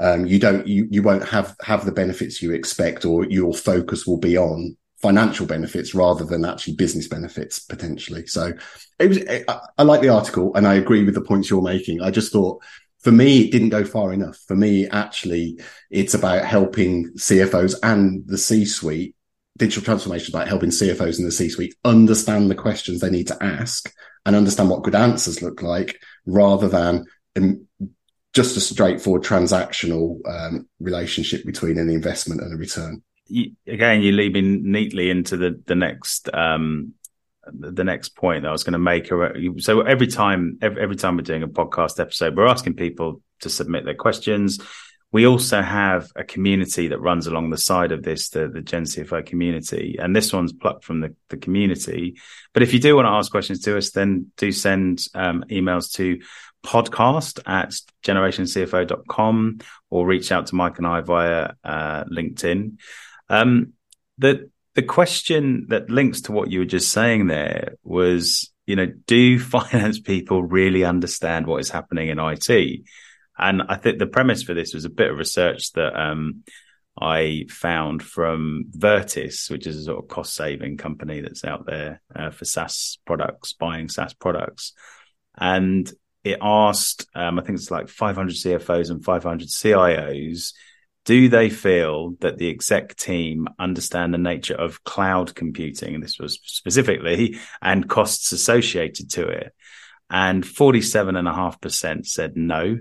um, 0.00 0.26
you 0.26 0.38
don't 0.38 0.66
you 0.68 0.86
you 0.90 1.02
won't 1.02 1.28
have 1.28 1.56
have 1.62 1.84
the 1.84 1.92
benefits 1.92 2.40
you 2.40 2.52
expect 2.52 3.04
or 3.04 3.24
your 3.24 3.52
focus 3.52 4.06
will 4.06 4.18
be 4.18 4.38
on 4.38 4.76
financial 5.00 5.46
benefits 5.46 5.94
rather 5.94 6.24
than 6.24 6.44
actually 6.44 6.74
business 6.74 7.06
benefits 7.06 7.60
potentially. 7.60 8.26
So 8.26 8.52
it 8.98 9.08
was, 9.08 9.18
I, 9.28 9.60
I 9.78 9.82
like 9.84 10.00
the 10.00 10.08
article 10.08 10.54
and 10.54 10.66
I 10.66 10.74
agree 10.74 11.04
with 11.04 11.14
the 11.14 11.20
points 11.20 11.48
you're 11.48 11.62
making. 11.62 12.02
I 12.02 12.10
just 12.10 12.32
thought 12.32 12.62
for 13.00 13.12
me, 13.12 13.42
it 13.42 13.52
didn't 13.52 13.68
go 13.68 13.84
far 13.84 14.12
enough. 14.12 14.38
For 14.46 14.56
me, 14.56 14.88
actually, 14.88 15.60
it's 15.90 16.14
about 16.14 16.44
helping 16.44 17.12
CFOs 17.12 17.76
and 17.82 18.26
the 18.26 18.38
C 18.38 18.64
suite. 18.64 19.14
Digital 19.56 19.82
transformation 19.82 20.34
about 20.34 20.48
helping 20.48 20.70
CFOs 20.70 21.18
and 21.18 21.26
the 21.26 21.32
C 21.32 21.48
suite 21.48 21.74
understand 21.84 22.50
the 22.50 22.54
questions 22.54 23.00
they 23.00 23.10
need 23.10 23.26
to 23.28 23.42
ask 23.42 23.92
and 24.24 24.36
understand 24.36 24.70
what 24.70 24.84
good 24.84 24.94
answers 24.94 25.42
look 25.42 25.62
like 25.62 26.00
rather 26.26 26.68
than 26.68 27.06
um, 27.36 27.66
just 28.34 28.56
a 28.56 28.60
straightforward 28.60 29.24
transactional 29.24 30.18
um, 30.28 30.68
relationship 30.78 31.44
between 31.44 31.78
an 31.78 31.90
investment 31.90 32.40
and 32.40 32.52
a 32.52 32.56
return 32.56 33.02
you, 33.28 33.52
again, 33.66 34.02
you 34.02 34.12
lead 34.12 34.32
me 34.32 34.40
neatly 34.40 35.10
into 35.10 35.36
the 35.36 35.60
the 35.66 35.74
next 35.74 36.32
um, 36.34 36.94
the 37.52 37.84
next 37.84 38.10
point 38.10 38.42
that 38.42 38.48
I 38.48 38.52
was 38.52 38.64
going 38.64 38.72
to 38.72 38.78
make. 38.78 39.08
So 39.62 39.80
every 39.82 40.06
time, 40.06 40.58
every, 40.62 40.82
every 40.82 40.96
time 40.96 41.16
we're 41.16 41.22
doing 41.22 41.42
a 41.42 41.48
podcast 41.48 42.00
episode, 42.00 42.36
we're 42.36 42.46
asking 42.46 42.74
people 42.74 43.22
to 43.40 43.50
submit 43.50 43.84
their 43.84 43.94
questions. 43.94 44.60
We 45.10 45.26
also 45.26 45.62
have 45.62 46.10
a 46.16 46.24
community 46.24 46.88
that 46.88 47.00
runs 47.00 47.26
along 47.26 47.48
the 47.48 47.56
side 47.56 47.92
of 47.92 48.02
this, 48.02 48.28
the, 48.28 48.48
the 48.48 48.60
Gen 48.60 48.84
CFO 48.84 49.24
community. 49.24 49.96
And 49.98 50.14
this 50.14 50.32
one's 50.32 50.52
plucked 50.52 50.84
from 50.84 51.00
the, 51.00 51.14
the 51.30 51.38
community. 51.38 52.18
But 52.52 52.62
if 52.62 52.74
you 52.74 52.78
do 52.78 52.94
want 52.94 53.06
to 53.06 53.12
ask 53.12 53.30
questions 53.30 53.60
to 53.62 53.78
us, 53.78 53.90
then 53.90 54.32
do 54.36 54.52
send 54.52 55.06
um, 55.14 55.44
emails 55.50 55.92
to 55.94 56.20
podcast 56.64 57.40
at 57.46 57.72
generationcfo.com 58.04 59.60
or 59.88 60.06
reach 60.06 60.30
out 60.30 60.48
to 60.48 60.54
Mike 60.54 60.78
and 60.78 60.86
I 60.86 61.00
via 61.00 61.52
uh, 61.64 62.04
LinkedIn. 62.04 62.76
Um, 63.30 63.72
the 64.18 64.50
the 64.78 64.82
question 64.84 65.66
that 65.70 65.90
links 65.90 66.20
to 66.20 66.30
what 66.30 66.52
you 66.52 66.60
were 66.60 66.64
just 66.64 66.92
saying 66.92 67.26
there 67.26 67.74
was, 67.82 68.52
you 68.64 68.76
know, 68.76 68.86
do 69.08 69.36
finance 69.56 69.98
people 69.98 70.40
really 70.40 70.84
understand 70.84 71.48
what 71.48 71.58
is 71.58 71.68
happening 71.68 72.10
in 72.10 72.20
IT? 72.20 72.82
And 73.36 73.62
I 73.68 73.74
think 73.74 73.98
the 73.98 74.06
premise 74.06 74.44
for 74.44 74.54
this 74.54 74.74
was 74.74 74.84
a 74.84 74.88
bit 74.88 75.10
of 75.10 75.18
research 75.18 75.72
that 75.72 76.00
um, 76.00 76.44
I 76.96 77.46
found 77.48 78.04
from 78.04 78.66
Vertice, 78.70 79.50
which 79.50 79.66
is 79.66 79.78
a 79.78 79.82
sort 79.82 79.98
of 79.98 80.08
cost 80.08 80.32
saving 80.32 80.76
company 80.76 81.22
that's 81.22 81.44
out 81.44 81.66
there 81.66 82.00
uh, 82.14 82.30
for 82.30 82.44
SaaS 82.44 82.98
products, 83.04 83.54
buying 83.54 83.88
SaaS 83.88 84.14
products. 84.14 84.74
And 85.36 85.92
it 86.22 86.38
asked, 86.40 87.04
um, 87.16 87.40
I 87.40 87.42
think 87.42 87.58
it's 87.58 87.72
like 87.72 87.88
500 87.88 88.32
CFOs 88.32 88.90
and 88.90 89.04
500 89.04 89.48
CIOs 89.48 90.52
do 91.08 91.30
they 91.30 91.48
feel 91.48 92.16
that 92.20 92.36
the 92.36 92.50
exec 92.50 92.94
team 92.94 93.48
understand 93.58 94.12
the 94.12 94.18
nature 94.18 94.54
of 94.54 94.84
cloud 94.84 95.34
computing? 95.34 95.94
And 95.94 96.04
this 96.04 96.18
was 96.18 96.38
specifically 96.44 97.38
and 97.62 97.88
costs 97.88 98.32
associated 98.32 99.08
to 99.12 99.26
it. 99.26 99.54
And 100.10 100.44
47.5% 100.44 102.06
said 102.06 102.36
no. 102.36 102.76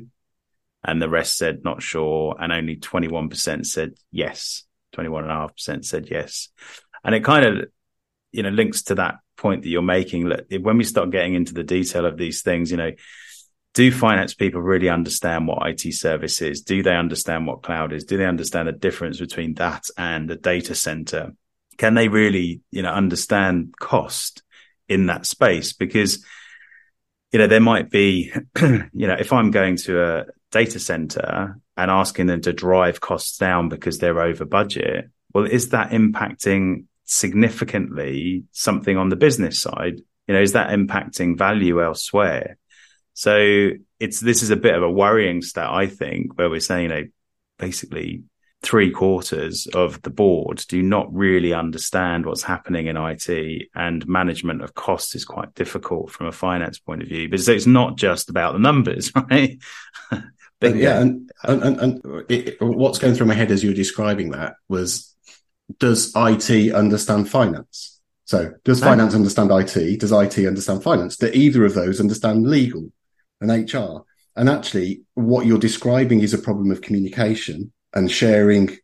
And 0.83 1.01
the 1.01 1.07
rest 1.07 1.37
said 1.37 1.63
not 1.63 1.81
sure. 1.81 2.35
And 2.37 2.51
only 2.51 2.75
21% 2.75 3.65
said 3.65 3.93
yes. 4.11 4.65
21.5% 4.93 5.85
said 5.85 6.09
yes. 6.11 6.49
And 7.05 7.15
it 7.15 7.23
kind 7.23 7.45
of, 7.45 7.69
you 8.33 8.43
know, 8.43 8.49
links 8.49 8.81
to 8.83 8.95
that 8.95 9.19
point 9.37 9.63
that 9.63 9.69
you're 9.69 9.81
making. 9.81 10.29
When 10.59 10.77
we 10.77 10.83
start 10.83 11.11
getting 11.11 11.33
into 11.33 11.53
the 11.53 11.63
detail 11.63 12.05
of 12.05 12.17
these 12.17 12.41
things, 12.41 12.71
you 12.71 12.77
know, 12.77 12.91
do 13.77 13.91
finance 13.91 14.33
people 14.33 14.59
really 14.59 14.89
understand 14.89 15.47
what 15.47 15.69
IT 15.69 15.93
service 15.93 16.41
is? 16.41 16.61
Do 16.61 16.81
they 16.81 16.95
understand 16.95 17.45
what 17.45 17.61
cloud 17.61 17.93
is? 17.93 18.05
Do 18.05 18.17
they 18.17 18.25
understand 18.25 18.67
the 18.67 18.71
difference 18.71 19.19
between 19.19 19.53
that 19.53 19.87
and 19.95 20.31
a 20.31 20.35
data 20.35 20.73
center? 20.73 21.33
Can 21.77 21.93
they 21.93 22.07
really, 22.07 22.61
you 22.71 22.81
know, 22.81 22.89
understand 22.89 23.75
cost 23.77 24.41
in 24.89 25.05
that 25.05 25.27
space? 25.27 25.73
Because, 25.73 26.25
you 27.31 27.37
know, 27.37 27.45
there 27.45 27.59
might 27.59 27.91
be, 27.91 28.33
you 28.59 29.05
know, 29.05 29.15
if 29.19 29.31
I'm 29.31 29.51
going 29.51 29.77
to 29.85 30.03
a 30.03 30.25
data 30.51 30.79
center 30.79 31.59
and 31.77 31.91
asking 31.91 32.25
them 32.25 32.41
to 32.41 32.53
drive 32.53 32.99
costs 32.99 33.37
down 33.37 33.69
because 33.69 33.99
they're 33.99 34.23
over 34.23 34.43
budget, 34.43 35.11
well, 35.35 35.45
is 35.45 35.69
that 35.69 35.91
impacting 35.91 36.85
significantly 37.03 38.45
something 38.53 38.97
on 38.97 39.09
the 39.09 39.15
business 39.15 39.59
side? 39.59 40.01
You 40.27 40.33
know, 40.33 40.41
is 40.41 40.53
that 40.53 40.71
impacting 40.71 41.37
value 41.37 41.83
elsewhere? 41.83 42.57
So 43.17 43.71
it's 43.99 44.19
this 44.19 44.43
is 44.43 44.51
a 44.51 44.55
bit 44.55 44.75
of 44.75 44.83
a 44.83 44.91
worrying 44.91 45.41
stat, 45.41 45.71
I 45.71 45.87
think, 45.87 46.37
where 46.37 46.51
we're 46.51 46.59
saying, 46.59 46.83
you 46.83 46.89
know, 46.89 47.03
basically 47.57 48.25
three 48.61 48.91
quarters 48.91 49.65
of 49.73 49.99
the 50.03 50.11
board 50.11 50.63
do 50.67 50.83
not 50.83 51.11
really 51.11 51.51
understand 51.51 52.27
what's 52.27 52.43
happening 52.43 52.85
in 52.85 52.95
IT 52.95 53.69
and 53.73 54.07
management 54.07 54.61
of 54.61 54.75
costs 54.75 55.15
is 55.15 55.25
quite 55.25 55.55
difficult 55.55 56.11
from 56.11 56.27
a 56.27 56.31
finance 56.31 56.77
point 56.77 57.01
of 57.01 57.07
view. 57.07 57.27
But 57.27 57.39
so 57.39 57.53
it's 57.53 57.65
not 57.65 57.97
just 57.97 58.29
about 58.29 58.53
the 58.53 58.59
numbers, 58.59 59.11
right? 59.31 59.57
Uh, 60.11 60.21
but, 60.59 60.75
yeah, 60.75 61.01
and 61.01 61.31
and, 61.41 61.63
and, 61.63 61.79
and 61.79 62.25
it, 62.29 62.61
what's 62.61 62.99
going 62.99 63.15
through 63.15 63.25
my 63.25 63.33
head 63.33 63.49
as 63.49 63.63
you 63.63 63.71
were 63.71 63.75
describing 63.75 64.29
that 64.29 64.57
was, 64.69 65.15
does 65.79 66.13
IT 66.15 66.71
understand 66.71 67.31
finance? 67.31 67.99
So 68.25 68.53
does 68.63 68.79
finance 68.79 69.15
understand 69.15 69.49
IT? 69.51 70.01
Does 70.01 70.11
IT 70.11 70.37
understand 70.45 70.83
finance? 70.83 71.17
Do 71.17 71.31
either 71.33 71.65
of 71.65 71.73
those 71.73 71.99
understand 71.99 72.47
legal? 72.47 72.91
And 73.41 73.73
HR. 73.73 74.03
And 74.35 74.49
actually, 74.49 75.01
what 75.15 75.45
you're 75.45 75.57
describing 75.59 76.21
is 76.21 76.33
a 76.33 76.37
problem 76.37 76.71
of 76.71 76.81
communication 76.81 77.71
and 77.93 78.11
sharing 78.11 78.77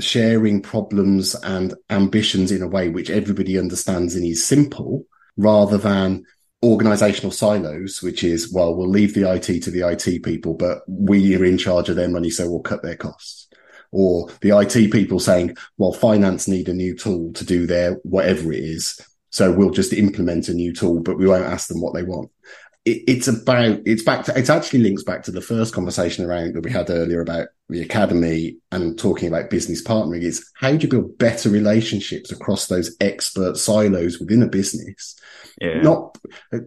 sharing 0.00 0.60
problems 0.60 1.34
and 1.44 1.74
ambitions 1.90 2.50
in 2.50 2.62
a 2.62 2.68
way 2.68 2.88
which 2.88 3.10
everybody 3.10 3.58
understands 3.58 4.14
and 4.14 4.24
is 4.26 4.44
simple, 4.44 5.06
rather 5.36 5.78
than 5.78 6.24
organizational 6.64 7.30
silos, 7.30 8.02
which 8.02 8.24
is, 8.24 8.52
well, 8.52 8.74
we'll 8.74 8.88
leave 8.88 9.14
the 9.14 9.30
IT 9.30 9.62
to 9.62 9.70
the 9.70 9.86
IT 9.86 10.22
people, 10.22 10.54
but 10.54 10.82
we 10.88 11.36
are 11.36 11.44
in 11.44 11.58
charge 11.58 11.88
of 11.88 11.96
their 11.96 12.08
money, 12.08 12.30
so 12.30 12.50
we'll 12.50 12.60
cut 12.60 12.82
their 12.82 12.96
costs. 12.96 13.48
Or 13.92 14.28
the 14.40 14.58
IT 14.58 14.90
people 14.90 15.20
saying, 15.20 15.56
well, 15.76 15.92
finance 15.92 16.48
need 16.48 16.68
a 16.68 16.74
new 16.74 16.96
tool 16.96 17.32
to 17.34 17.44
do 17.44 17.66
their 17.66 17.92
whatever 18.02 18.52
it 18.52 18.58
is. 18.58 18.98
So 19.30 19.52
we'll 19.52 19.70
just 19.70 19.92
implement 19.92 20.48
a 20.48 20.54
new 20.54 20.72
tool, 20.72 21.00
but 21.00 21.18
we 21.18 21.28
won't 21.28 21.44
ask 21.44 21.68
them 21.68 21.80
what 21.80 21.94
they 21.94 22.02
want. 22.02 22.30
It, 22.84 23.02
it's 23.08 23.28
about, 23.28 23.80
it's 23.86 24.02
back 24.02 24.24
to, 24.26 24.38
it 24.38 24.50
actually 24.50 24.80
links 24.80 25.02
back 25.02 25.22
to 25.24 25.30
the 25.30 25.40
first 25.40 25.74
conversation 25.74 26.24
around 26.24 26.54
that 26.54 26.64
we 26.64 26.70
had 26.70 26.90
earlier 26.90 27.20
about 27.20 27.48
the 27.68 27.80
academy 27.80 28.58
and 28.72 28.98
talking 28.98 29.28
about 29.28 29.50
business 29.50 29.82
partnering 29.82 30.22
is 30.22 30.50
how 30.54 30.70
do 30.70 30.78
you 30.78 30.88
build 30.88 31.18
better 31.18 31.48
relationships 31.48 32.30
across 32.30 32.66
those 32.66 32.94
expert 33.00 33.56
silos 33.56 34.20
within 34.20 34.42
a 34.42 34.46
business? 34.46 35.16
Yeah. 35.60 35.80
Not 35.80 36.18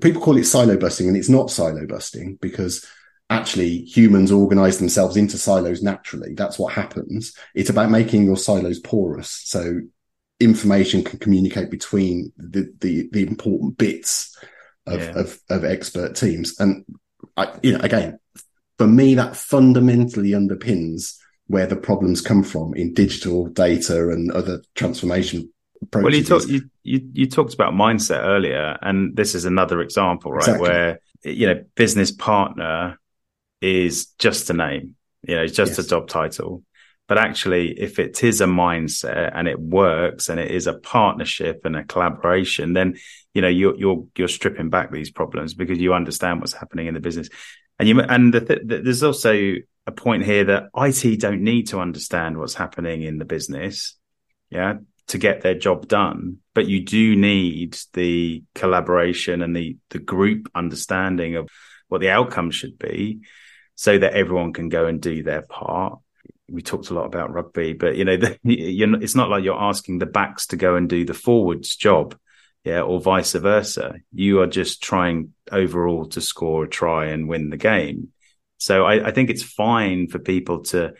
people 0.01 0.21
call 0.21 0.37
it 0.37 0.45
silo 0.45 0.77
busting 0.77 1.07
and 1.07 1.17
it's 1.17 1.29
not 1.29 1.51
silo 1.51 1.85
busting 1.85 2.39
because 2.41 2.85
actually 3.29 3.79
humans 3.83 4.31
organize 4.31 4.79
themselves 4.79 5.17
into 5.17 5.37
silos 5.37 5.83
naturally. 5.83 6.33
That's 6.33 6.57
what 6.57 6.73
happens. 6.73 7.33
It's 7.53 7.69
about 7.69 7.91
making 7.91 8.23
your 8.23 8.37
silos 8.37 8.79
porous. 8.79 9.29
So 9.29 9.81
information 10.39 11.03
can 11.03 11.19
communicate 11.19 11.69
between 11.69 12.31
the, 12.37 12.73
the, 12.79 13.09
the 13.11 13.23
important 13.23 13.77
bits 13.77 14.35
of, 14.87 14.99
yeah. 14.99 15.19
of, 15.19 15.39
of 15.49 15.63
expert 15.63 16.15
teams. 16.15 16.59
And 16.59 16.85
I, 17.35 17.53
you 17.61 17.73
know, 17.73 17.79
again, 17.81 18.19
for 18.77 18.87
me, 18.87 19.15
that 19.15 19.35
fundamentally 19.35 20.31
underpins 20.31 21.15
where 21.47 21.67
the 21.67 21.75
problems 21.75 22.21
come 22.21 22.43
from 22.43 22.73
in 22.73 22.93
digital 22.93 23.47
data 23.47 24.09
and 24.09 24.31
other 24.31 24.61
transformation 24.75 25.51
approaches. 25.81 26.03
Well, 26.03 26.13
you, 26.15 26.23
talk, 26.23 26.49
you, 26.49 26.69
you, 26.83 27.09
you 27.13 27.25
talked 27.27 27.53
about 27.53 27.73
mindset 27.73 28.23
earlier, 28.23 28.77
and 28.81 29.15
this 29.15 29.35
is 29.35 29.45
another 29.45 29.81
example, 29.81 30.31
right? 30.31 30.41
Exactly. 30.41 30.69
Where, 30.69 30.99
you 31.23 31.47
know, 31.47 31.63
business 31.75 32.11
partner 32.11 32.99
is 33.61 34.07
just 34.19 34.49
a 34.49 34.53
name, 34.53 34.95
you 35.23 35.35
know, 35.35 35.43
it's 35.43 35.55
just 35.55 35.77
yes. 35.77 35.79
a 35.79 35.89
job 35.89 36.07
title. 36.07 36.63
But 37.07 37.17
actually, 37.17 37.79
if 37.79 37.99
it 37.99 38.21
is 38.23 38.41
a 38.41 38.45
mindset 38.45 39.31
and 39.33 39.47
it 39.47 39.59
works 39.59 40.27
and 40.27 40.39
it 40.39 40.51
is 40.51 40.67
a 40.67 40.73
partnership 40.73 41.61
and 41.63 41.75
a 41.75 41.85
collaboration, 41.85 42.73
then 42.73 42.97
you 43.33 43.41
know 43.41 43.47
you're 43.47 43.75
you're 43.77 44.05
you're 44.17 44.27
stripping 44.27 44.69
back 44.69 44.91
these 44.91 45.11
problems 45.11 45.53
because 45.53 45.79
you 45.79 45.93
understand 45.93 46.41
what's 46.41 46.53
happening 46.53 46.87
in 46.87 46.93
the 46.93 46.99
business. 46.99 47.29
And 47.79 47.87
you 47.87 48.01
and 48.01 48.33
the 48.33 48.41
th- 48.41 48.61
there's 48.65 49.03
also 49.03 49.53
a 49.85 49.91
point 49.91 50.25
here 50.25 50.43
that 50.45 50.69
IT 50.75 51.19
don't 51.19 51.41
need 51.43 51.67
to 51.69 51.79
understand 51.79 52.37
what's 52.37 52.55
happening 52.55 53.03
in 53.03 53.19
the 53.19 53.25
business, 53.25 53.95
yeah, 54.49 54.73
to 55.07 55.17
get 55.17 55.41
their 55.41 55.55
job 55.55 55.87
done. 55.87 56.39
But 56.53 56.67
you 56.67 56.83
do 56.83 57.15
need 57.15 57.77
the 57.93 58.43
collaboration 58.53 59.41
and 59.41 59.55
the 59.55 59.77
the 59.91 59.99
group 59.99 60.51
understanding 60.53 61.37
of 61.37 61.49
what 61.87 62.01
the 62.01 62.09
outcome 62.09 62.51
should 62.51 62.77
be, 62.77 63.21
so 63.75 63.97
that 63.97 64.13
everyone 64.13 64.51
can 64.51 64.67
go 64.67 64.87
and 64.87 65.01
do 65.01 65.23
their 65.23 65.43
part. 65.43 65.99
We 66.49 66.61
talked 66.61 66.89
a 66.89 66.93
lot 66.93 67.05
about 67.05 67.31
rugby, 67.31 67.73
but 67.73 67.95
you 67.95 68.05
know, 68.05 68.17
the, 68.17 68.39
it's 68.43 69.15
not 69.15 69.29
like 69.29 69.43
you're 69.43 69.61
asking 69.61 69.99
the 69.99 70.05
backs 70.05 70.47
to 70.47 70.55
go 70.55 70.75
and 70.75 70.89
do 70.89 71.05
the 71.05 71.13
forwards 71.13 71.75
job 71.75 72.15
yeah, 72.67 72.81
or 72.81 72.99
vice 72.99 73.31
versa. 73.31 73.95
You 74.11 74.41
are 74.41 74.47
just 74.47 74.83
trying 74.83 75.33
overall 75.49 76.05
to 76.07 76.19
score 76.19 76.65
a 76.65 76.69
try 76.69 77.07
and 77.07 77.29
win 77.29 77.49
the 77.49 77.55
game. 77.55 78.09
So 78.57 78.83
I, 78.83 79.07
I 79.07 79.11
think 79.11 79.29
it's 79.29 79.43
fine 79.43 80.07
for 80.09 80.19
people 80.19 80.63
to 80.63 80.93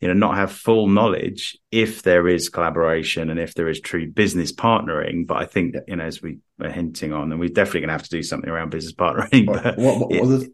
you 0.00 0.08
know 0.08 0.14
not 0.14 0.36
have 0.36 0.50
full 0.50 0.88
knowledge 0.88 1.58
if 1.70 2.02
there 2.02 2.26
is 2.26 2.48
collaboration 2.48 3.30
and 3.30 3.38
if 3.38 3.54
there 3.54 3.68
is 3.68 3.80
true 3.80 4.10
business 4.10 4.52
partnering. 4.52 5.26
But 5.26 5.38
i 5.38 5.44
think 5.44 5.74
that 5.74 5.84
you 5.88 5.96
know 5.96 6.04
as 6.04 6.22
we 6.22 6.38
were 6.58 6.70
hinting 6.70 7.12
on 7.12 7.30
and 7.30 7.40
we're 7.40 7.48
definitely 7.48 7.80
going 7.80 7.88
to 7.88 7.94
have 7.94 8.02
to 8.02 8.10
do 8.10 8.22
something 8.22 8.50
around 8.50 8.70
business 8.70 8.94
partnering. 8.94 9.46
What, 9.46 9.78
what, 9.78 10.10
what, 10.10 10.48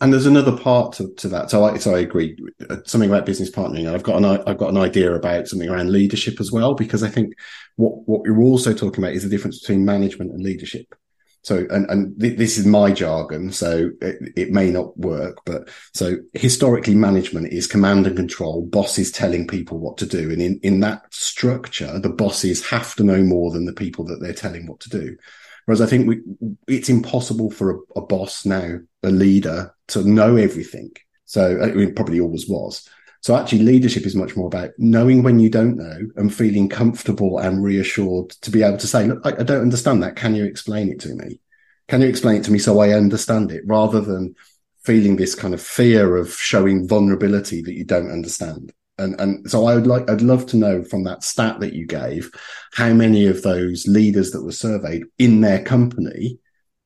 and 0.00 0.12
there's 0.12 0.26
another 0.26 0.56
part 0.56 0.94
to, 0.94 1.12
to 1.14 1.28
that. 1.28 1.50
So 1.50 1.64
I, 1.64 1.78
so 1.78 1.94
I 1.94 2.00
agree 2.00 2.36
uh, 2.68 2.78
something 2.84 3.08
about 3.08 3.26
business 3.26 3.50
partnering. 3.50 3.86
And 3.86 3.90
i've 3.90 4.02
got 4.02 4.16
an 4.16 4.24
i've 4.24 4.58
got 4.58 4.70
an 4.70 4.78
idea 4.78 5.12
about 5.14 5.48
something 5.48 5.68
around 5.68 5.90
leadership 5.90 6.40
as 6.40 6.52
well 6.52 6.74
because 6.74 7.02
i 7.02 7.08
think 7.08 7.34
what 7.76 8.06
what 8.08 8.22
you're 8.24 8.42
also 8.42 8.72
talking 8.72 9.02
about 9.02 9.14
is 9.14 9.22
the 9.22 9.28
difference 9.28 9.60
between 9.60 9.84
management 9.84 10.32
and 10.32 10.42
leadership 10.42 10.94
so, 11.44 11.66
and, 11.68 11.88
and 11.90 12.18
th- 12.18 12.38
this 12.38 12.56
is 12.56 12.64
my 12.64 12.90
jargon, 12.90 13.52
so 13.52 13.90
it, 14.00 14.32
it, 14.34 14.50
may 14.50 14.70
not 14.70 14.96
work, 14.96 15.36
but 15.44 15.68
so 15.92 16.16
historically 16.32 16.94
management 16.94 17.52
is 17.52 17.66
command 17.66 18.06
and 18.06 18.16
control, 18.16 18.64
bosses 18.64 19.12
telling 19.12 19.46
people 19.46 19.78
what 19.78 19.98
to 19.98 20.06
do. 20.06 20.30
And 20.30 20.40
in, 20.40 20.58
in 20.62 20.80
that 20.80 21.02
structure, 21.12 21.98
the 21.98 22.08
bosses 22.08 22.66
have 22.68 22.94
to 22.94 23.04
know 23.04 23.22
more 23.22 23.50
than 23.50 23.66
the 23.66 23.74
people 23.74 24.06
that 24.06 24.20
they're 24.22 24.32
telling 24.32 24.66
what 24.66 24.80
to 24.80 24.88
do. 24.88 25.16
Whereas 25.66 25.82
I 25.82 25.86
think 25.86 26.08
we, 26.08 26.22
it's 26.66 26.88
impossible 26.88 27.50
for 27.50 27.72
a, 27.72 27.78
a 27.96 28.06
boss 28.06 28.46
now, 28.46 28.78
a 29.02 29.10
leader 29.10 29.74
to 29.88 30.02
know 30.02 30.36
everything. 30.36 30.92
So 31.26 31.60
I 31.60 31.72
mean, 31.72 31.94
probably 31.94 32.20
always 32.20 32.48
was. 32.48 32.88
So 33.24 33.34
actually 33.34 33.60
leadership 33.60 34.04
is 34.04 34.14
much 34.14 34.36
more 34.36 34.48
about 34.48 34.72
knowing 34.76 35.22
when 35.22 35.38
you 35.38 35.48
don't 35.48 35.78
know 35.78 35.98
and 36.16 36.32
feeling 36.32 36.68
comfortable 36.68 37.38
and 37.38 37.64
reassured 37.64 38.28
to 38.42 38.50
be 38.50 38.62
able 38.62 38.76
to 38.76 38.86
say, 38.86 39.06
look, 39.06 39.24
I, 39.24 39.30
I, 39.30 39.44
don't 39.44 39.62
understand 39.62 40.02
that. 40.02 40.14
Can 40.14 40.34
you 40.34 40.44
explain 40.44 40.90
it 40.90 41.00
to 41.00 41.14
me? 41.14 41.40
Can 41.88 42.02
you 42.02 42.08
explain 42.08 42.36
it 42.36 42.44
to 42.44 42.52
me 42.52 42.58
so 42.58 42.80
I 42.80 42.90
understand 42.90 43.50
it 43.50 43.62
rather 43.64 44.02
than 44.02 44.34
feeling 44.82 45.16
this 45.16 45.34
kind 45.34 45.54
of 45.54 45.62
fear 45.62 46.18
of 46.18 46.34
showing 46.34 46.86
vulnerability 46.86 47.62
that 47.62 47.72
you 47.72 47.82
don't 47.82 48.10
understand? 48.10 48.74
And, 48.98 49.18
and 49.18 49.50
so 49.50 49.64
I 49.64 49.74
would 49.74 49.86
like, 49.86 50.10
I'd 50.10 50.20
love 50.20 50.44
to 50.48 50.58
know 50.58 50.84
from 50.84 51.04
that 51.04 51.22
stat 51.22 51.60
that 51.60 51.72
you 51.72 51.86
gave, 51.86 52.30
how 52.74 52.92
many 52.92 53.26
of 53.26 53.40
those 53.40 53.88
leaders 53.88 54.32
that 54.32 54.44
were 54.44 54.52
surveyed 54.52 55.04
in 55.18 55.40
their 55.40 55.62
company 55.62 56.40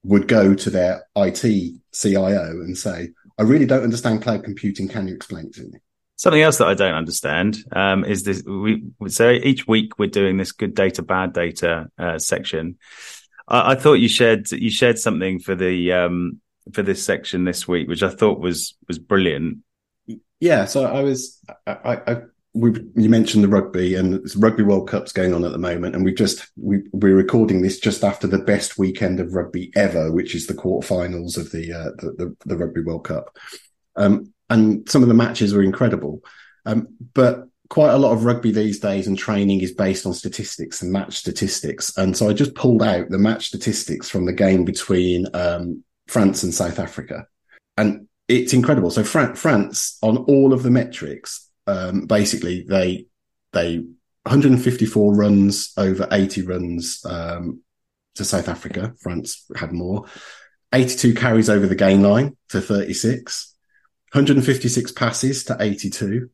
would 0.05 0.29
go 0.29 0.55
to 0.55 0.71
their 0.71 1.05
IT 1.17 1.75
CIO 1.93 2.51
and 2.61 2.79
say, 2.79 3.09
I 3.39 3.43
really 3.43 3.67
don't 3.67 3.83
understand 3.83 4.23
cloud 4.23 4.45
computing. 4.45 4.87
Can 4.87 5.09
you 5.09 5.17
explain 5.17 5.47
it 5.47 5.55
to 5.55 5.65
me? 5.65 5.81
Something 6.19 6.43
else 6.43 6.59
that 6.59 6.67
I 6.67 6.75
don't 6.75 6.97
understand 6.97 7.59
um, 7.71 8.05
is 8.05 8.25
this. 8.25 8.43
We 8.43 8.83
so 9.07 9.31
each 9.31 9.69
week 9.69 10.01
we're 10.01 10.11
doing 10.11 10.37
this 10.37 10.51
good 10.51 10.75
data, 10.75 11.01
bad 11.01 11.33
data 11.33 11.93
uh, 11.97 12.19
section. 12.19 12.77
I, 13.47 13.71
I, 13.71 13.75
thought 13.77 13.95
you 13.95 14.09
shared 14.09 14.51
you 14.51 14.69
shared 14.69 14.99
something 14.99 15.39
for 15.39 15.55
the 15.55 15.93
um, 15.93 16.41
for 16.73 16.83
this 16.83 17.05
section 17.05 17.45
this 17.45 17.69
week, 17.69 17.89
which 17.89 18.03
I 18.03 18.09
thought 18.09 18.41
was 18.41 18.77
was 18.89 18.99
brilliant. 18.99 19.59
Yeah, 20.41 20.65
so 20.65 20.87
I 20.87 21.03
was 21.03 21.41
I, 21.69 22.01
I 22.05 22.17
we 22.53 22.73
you 22.97 23.09
mentioned 23.09 23.45
the 23.45 23.49
rugby 23.49 23.95
and 23.95 24.21
rugby 24.39 24.65
World 24.65 24.89
Cup's 24.89 25.13
going 25.13 25.33
on 25.33 25.45
at 25.45 25.53
the 25.53 25.59
moment, 25.59 25.95
and 25.95 26.05
we 26.05 26.13
just 26.13 26.49
we 26.57 26.83
we're 26.93 27.15
recording 27.15 27.63
this 27.63 27.79
just 27.79 28.03
after 28.03 28.27
the 28.27 28.39
best 28.39 28.77
weekend 28.77 29.21
of 29.21 29.35
rugby 29.35 29.71
ever, 29.77 30.11
which 30.11 30.35
is 30.35 30.49
the 30.49 30.55
quarterfinals 30.55 31.37
of 31.37 31.53
the 31.53 31.73
uh, 31.73 31.91
the, 31.99 32.13
the, 32.19 32.37
the 32.45 32.57
Rugby 32.57 32.81
World 32.81 33.05
Cup. 33.05 33.37
Um, 33.95 34.33
and 34.51 34.89
some 34.89 35.03
of 35.03 35.09
the 35.09 35.15
matches 35.15 35.53
were 35.53 35.63
incredible. 35.63 36.23
Um, 36.65 36.89
but 37.15 37.49
quite 37.69 37.93
a 37.93 37.99
lot 37.99 38.13
of 38.13 38.25
rugby 38.25 38.51
these 38.51 38.81
days 38.81 39.07
and 39.07 39.19
training 39.19 39.61
is 39.61 39.73
based 39.73 40.07
on 40.07 40.15
statistics 40.15 40.83
and 40.83 40.93
match 40.93 41.17
statistics. 41.17 41.97
And 41.97 42.17
so 42.17 42.29
I 42.29 42.33
just 42.33 42.55
pulled 42.55 42.83
out 42.83 43.11
the 43.11 43.19
match 43.19 43.47
statistics 43.47 44.09
from 44.09 44.25
the 44.25 44.33
game 44.33 44.65
between 44.65 45.27
um, 45.35 45.85
France 46.07 46.43
and 46.43 46.55
South 46.55 46.79
Africa. 46.79 47.27
And 47.77 48.09
it's 48.27 48.53
incredible. 48.53 48.91
So 48.91 49.05
Fran- 49.05 49.35
France, 49.35 49.99
on 50.03 50.17
all 50.17 50.53
of 50.53 50.63
the 50.63 50.71
metrics, 50.71 51.49
um, 51.67 52.07
basically 52.07 52.63
they 52.63 53.07
they 53.53 53.79
154 54.25 55.15
runs 55.15 55.73
over 55.77 56.07
80 56.11 56.43
runs 56.43 57.05
um, 57.05 57.63
to 58.15 58.25
South 58.25 58.49
Africa. 58.49 58.95
France 59.01 59.47
had 59.57 59.73
more. 59.73 60.07
82 60.73 61.15
carries 61.15 61.49
over 61.49 61.67
the 61.67 61.75
gain 61.75 62.03
line 62.03 62.37
to 62.51 62.61
36. 62.61 63.55
156 64.13 64.93
passes 64.93 65.45
to 65.45 65.57
82, 65.59 66.31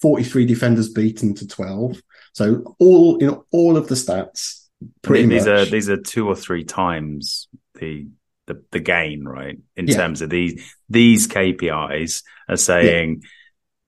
43 0.00 0.46
defenders 0.46 0.88
beaten 0.88 1.34
to 1.34 1.46
12. 1.46 2.00
So 2.32 2.76
all 2.78 3.18
you 3.20 3.28
know, 3.28 3.44
all 3.50 3.76
of 3.76 3.88
the 3.88 3.94
stats. 3.94 4.62
Pretty 5.02 5.26
these 5.26 5.46
much. 5.46 5.68
are 5.68 5.70
these 5.70 5.88
are 5.88 5.96
two 5.96 6.28
or 6.28 6.36
three 6.36 6.64
times 6.64 7.48
the 7.74 8.06
the, 8.46 8.62
the 8.72 8.80
gain, 8.80 9.24
right? 9.24 9.58
In 9.76 9.88
yeah. 9.88 9.96
terms 9.96 10.22
of 10.22 10.30
these 10.30 10.74
these 10.88 11.28
KPIs 11.28 12.22
are 12.48 12.56
saying 12.56 13.20
yeah. 13.22 13.28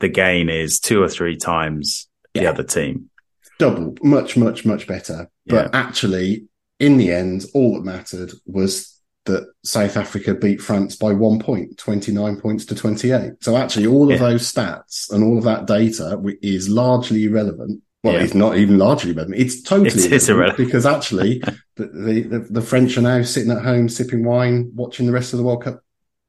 the 0.01 0.09
gain 0.09 0.49
is 0.49 0.81
two 0.81 1.03
or 1.03 1.09
three 1.09 1.37
times 1.37 2.09
the 2.35 2.43
yeah. 2.43 2.51
other 2.51 2.65
team. 2.65 3.11
Double, 3.59 3.97
much, 4.03 4.37
much, 4.37 4.65
much 4.65 4.87
better. 4.87 5.29
But 5.47 5.75
actually, 5.75 6.47
in 6.79 6.97
the 6.97 7.11
end, 7.13 7.47
all 7.55 7.75
that 7.75 7.85
mattered 7.85 8.33
was 8.47 8.98
that 9.29 9.53
South 9.63 9.97
Africa 9.97 10.35
beat 10.35 10.61
France 10.61 10.97
by 10.97 11.13
one 11.13 11.39
point, 11.39 11.79
29 11.79 12.41
points 12.41 12.65
to 12.67 12.75
28. 12.75 13.33
So 13.41 13.57
actually 13.57 13.87
all 13.87 14.05
of 14.05 14.21
yeah. 14.21 14.29
those 14.29 14.53
stats 14.53 15.11
and 15.13 15.23
all 15.23 15.39
of 15.39 15.45
that 15.45 15.67
data 15.67 16.21
is 16.43 16.69
largely 16.69 17.25
irrelevant. 17.25 17.83
Well, 18.03 18.15
yeah. 18.15 18.23
it's 18.23 18.35
not 18.35 18.57
even 18.57 18.79
largely 18.79 19.13
irrelevant. 19.13 19.41
It's 19.41 19.63
totally 19.63 19.89
it 19.89 19.97
irrelevant, 19.97 20.29
irrelevant, 20.29 20.57
because 20.57 20.87
actually 20.87 21.39
the, 21.77 21.87
the, 21.87 22.23
the, 22.23 22.39
the 22.51 22.63
French 22.63 22.99
are 22.99 23.03
now 23.03 23.23
sitting 23.23 23.53
at 23.53 23.63
home 23.63 23.89
sipping 23.89 24.25
wine, 24.25 24.73
watching 24.75 25.07
the 25.07 25.13
rest 25.13 25.33
of 25.33 25.39
the 25.39 25.45
World 25.45 25.65
Cup. 25.65 25.83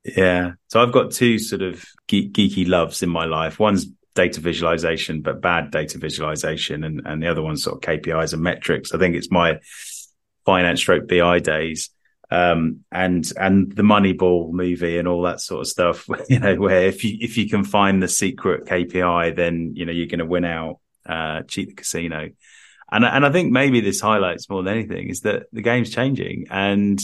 Yeah. 0.04 0.54
So 0.68 0.82
I've 0.82 0.94
got 0.94 1.12
two 1.12 1.40
sort 1.40 1.62
of 1.62 1.84
geek, 2.08 2.34
geeky 2.34 2.68
loves 2.68 3.04
in 3.04 3.10
my 3.10 3.26
life. 3.26 3.60
One's 3.60 3.88
data 4.16 4.42
visualization, 4.42 5.22
but 5.22 5.42
bad 5.42 5.72
data 5.72 5.98
visualization. 5.98 6.84
And, 6.84 7.02
and 7.06 7.24
the 7.24 7.28
other 7.28 7.42
one's 7.42 7.64
sort 7.64 7.76
of 7.76 7.82
KPIs 7.82 8.34
and 8.34 8.42
metrics. 8.42 8.94
I 8.94 8.98
think 8.98 9.16
it's 9.16 9.32
my 9.32 9.60
finance 10.46 10.80
stroke 10.80 11.08
BI 11.08 11.40
days 11.40 11.90
um, 12.32 12.84
and 12.92 13.32
and 13.38 13.72
the 13.72 13.84
Moneyball 13.84 14.52
movie 14.52 14.98
and 14.98 15.08
all 15.08 15.24
that 15.24 15.42
sort 15.42 15.62
of 15.62 15.68
stuff. 15.68 16.08
You 16.30 16.40
know, 16.40 16.56
where 16.56 16.84
if 16.88 17.04
you 17.04 17.18
if 17.20 17.38
you 17.38 17.50
can 17.50 17.64
find 17.64 18.04
the 18.04 18.08
secret 18.08 18.66
KPI, 18.66 19.36
then 19.36 19.74
you 19.76 19.86
know 19.86 19.92
you're 19.92 20.08
going 20.08 20.20
to 20.20 20.26
win 20.26 20.46
out, 20.46 20.80
uh, 21.06 21.42
cheat 21.44 21.70
the 21.70 21.76
casino. 21.76 22.30
And 22.92 23.06
and 23.06 23.26
I 23.26 23.32
think 23.32 23.52
maybe 23.52 23.82
this 23.82 24.00
highlights 24.00 24.50
more 24.50 24.64
than 24.64 24.74
anything 24.74 25.10
is 25.10 25.22
that 25.22 25.48
the 25.52 25.62
game's 25.62 25.90
changing 25.90 26.48
and 26.50 27.02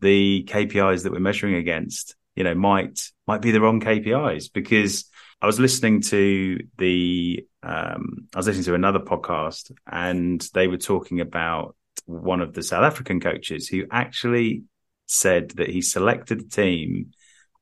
the 0.00 0.44
KPIs 0.48 1.02
that 1.02 1.12
we're 1.12 1.20
measuring 1.20 1.54
against, 1.54 2.16
you 2.34 2.44
know, 2.44 2.54
might 2.54 3.00
might 3.26 3.42
be 3.42 3.50
the 3.50 3.60
wrong 3.60 3.80
KPIs 3.80 4.52
because 4.52 5.04
I 5.40 5.46
was 5.46 5.60
listening 5.60 6.02
to 6.02 6.58
the 6.78 7.46
um, 7.62 8.28
I 8.34 8.38
was 8.38 8.46
listening 8.46 8.64
to 8.66 8.74
another 8.74 9.00
podcast 9.00 9.72
and 9.86 10.40
they 10.54 10.66
were 10.66 10.78
talking 10.78 11.20
about 11.20 11.76
one 12.06 12.40
of 12.40 12.54
the 12.54 12.62
South 12.62 12.84
African 12.84 13.20
coaches 13.20 13.68
who 13.68 13.84
actually 13.90 14.64
said 15.06 15.50
that 15.52 15.70
he 15.70 15.82
selected 15.82 16.40
the 16.40 16.48
team 16.48 17.12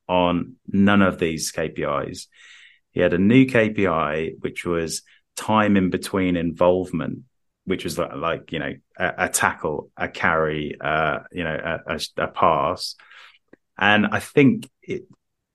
on 0.09 0.57
none 0.67 1.03
of 1.03 1.19
these 1.19 1.53
KPIs. 1.53 2.27
He 2.93 3.01
had 3.01 3.13
a 3.13 3.19
new 3.19 3.47
KPI, 3.47 4.41
which 4.41 4.65
was 4.65 5.03
time 5.37 5.77
in 5.77 5.91
between 5.91 6.37
involvement, 6.37 7.21
which 7.65 7.85
was 7.85 7.99
like, 7.99 8.15
like 8.15 8.53
you 8.53 8.59
know, 8.59 8.75
a, 8.99 9.13
a, 9.19 9.29
tackle, 9.29 9.91
a 9.97 10.09
carry, 10.09 10.77
uh, 10.81 11.21
you 11.33 11.45
know, 11.45 11.81
a, 11.87 11.95
a, 11.95 12.25
a 12.25 12.29
pass. 12.29 12.97
And 13.79 14.07
I 14.07 14.21
think 14.21 14.69
it 14.83 15.07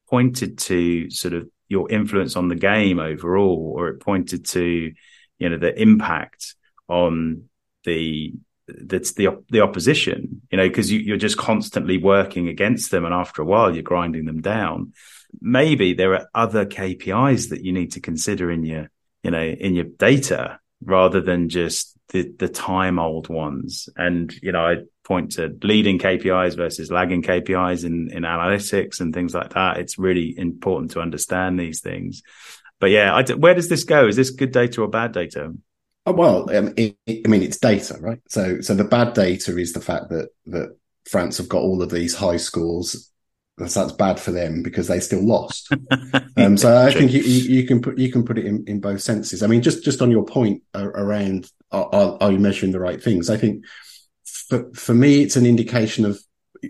pointed 0.09 0.59
to 0.59 1.09
sort 1.09 1.33
of 1.33 1.49
your 1.67 1.89
influence 1.89 2.35
on 2.35 2.49
the 2.49 2.55
game 2.55 2.99
overall, 2.99 3.73
or 3.75 3.87
it 3.87 4.01
pointed 4.01 4.45
to, 4.45 4.91
you 5.39 5.49
know, 5.49 5.57
the 5.57 5.81
impact 5.81 6.55
on 6.87 7.45
the 7.85 8.33
that's 8.67 9.13
the 9.13 9.29
the 9.49 9.61
opposition, 9.61 10.41
you 10.51 10.57
know, 10.57 10.67
because 10.67 10.91
you, 10.91 11.13
are 11.13 11.17
just 11.17 11.37
constantly 11.37 11.97
working 11.97 12.47
against 12.47 12.91
them, 12.91 13.05
and 13.05 13.13
after 13.13 13.41
a 13.41 13.45
while, 13.45 13.73
you're 13.73 13.83
grinding 13.83 14.25
them 14.25 14.41
down. 14.41 14.93
Maybe 15.39 15.93
there 15.93 16.13
are 16.13 16.27
other 16.33 16.65
KPIs 16.65 17.49
that 17.49 17.63
you 17.63 17.71
need 17.71 17.93
to 17.93 18.01
consider 18.01 18.51
in 18.51 18.63
your, 18.63 18.89
you 19.23 19.31
know, 19.31 19.43
in 19.43 19.75
your 19.75 19.85
data 19.85 20.59
rather 20.83 21.21
than 21.21 21.49
just 21.49 21.97
the 22.09 22.31
the 22.37 22.49
time 22.49 22.99
old 22.99 23.29
ones. 23.29 23.89
And 23.95 24.33
you 24.41 24.51
know, 24.51 24.65
I 24.65 24.75
point 25.03 25.33
to 25.33 25.55
leading 25.63 25.99
KPIs 25.99 26.55
versus 26.55 26.91
lagging 26.91 27.23
KPIs 27.23 27.85
in 27.85 28.09
in 28.11 28.23
analytics 28.23 28.99
and 28.99 29.13
things 29.13 29.33
like 29.33 29.53
that. 29.53 29.77
It's 29.77 29.97
really 29.97 30.37
important 30.37 30.91
to 30.91 31.01
understand 31.01 31.59
these 31.59 31.81
things. 31.81 32.21
But 32.79 32.89
yeah, 32.89 33.21
where 33.35 33.53
does 33.53 33.69
this 33.69 33.83
go? 33.83 34.07
Is 34.07 34.15
this 34.15 34.31
good 34.31 34.51
data 34.51 34.81
or 34.81 34.87
bad 34.87 35.11
data? 35.11 35.53
Oh, 36.05 36.13
well, 36.13 36.55
um, 36.55 36.73
it, 36.77 36.97
I 37.07 37.27
mean, 37.27 37.43
it's 37.43 37.59
data, 37.59 37.97
right? 37.99 38.19
So, 38.27 38.61
so 38.61 38.73
the 38.73 38.83
bad 38.83 39.13
data 39.13 39.57
is 39.57 39.73
the 39.73 39.81
fact 39.81 40.09
that 40.09 40.29
that 40.47 40.75
France 41.05 41.37
have 41.37 41.49
got 41.49 41.61
all 41.61 41.81
of 41.81 41.91
these 41.91 42.15
high 42.15 42.37
scores. 42.37 43.11
That's, 43.57 43.75
that's 43.75 43.91
bad 43.91 44.19
for 44.19 44.31
them 44.31 44.63
because 44.63 44.87
they 44.87 44.99
still 44.99 45.23
lost. 45.23 45.71
um, 46.37 46.57
so 46.57 46.75
I 46.75 46.91
think 46.91 47.11
you, 47.11 47.21
you, 47.21 47.67
can 47.67 47.81
put 47.81 47.99
you 47.99 48.11
can 48.11 48.25
put 48.25 48.39
it 48.39 48.45
in, 48.45 48.63
in 48.65 48.79
both 48.79 49.01
senses. 49.01 49.43
I 49.43 49.47
mean, 49.47 49.61
just 49.61 49.83
just 49.83 50.01
on 50.01 50.09
your 50.09 50.25
point 50.25 50.63
around 50.73 51.51
are, 51.71 52.17
are 52.19 52.31
you 52.31 52.39
measuring 52.39 52.71
the 52.71 52.79
right 52.79 53.01
things? 53.01 53.29
I 53.29 53.37
think 53.37 53.65
for 54.25 54.71
for 54.73 54.95
me, 54.95 55.21
it's 55.21 55.35
an 55.35 55.45
indication 55.45 56.05
of 56.05 56.19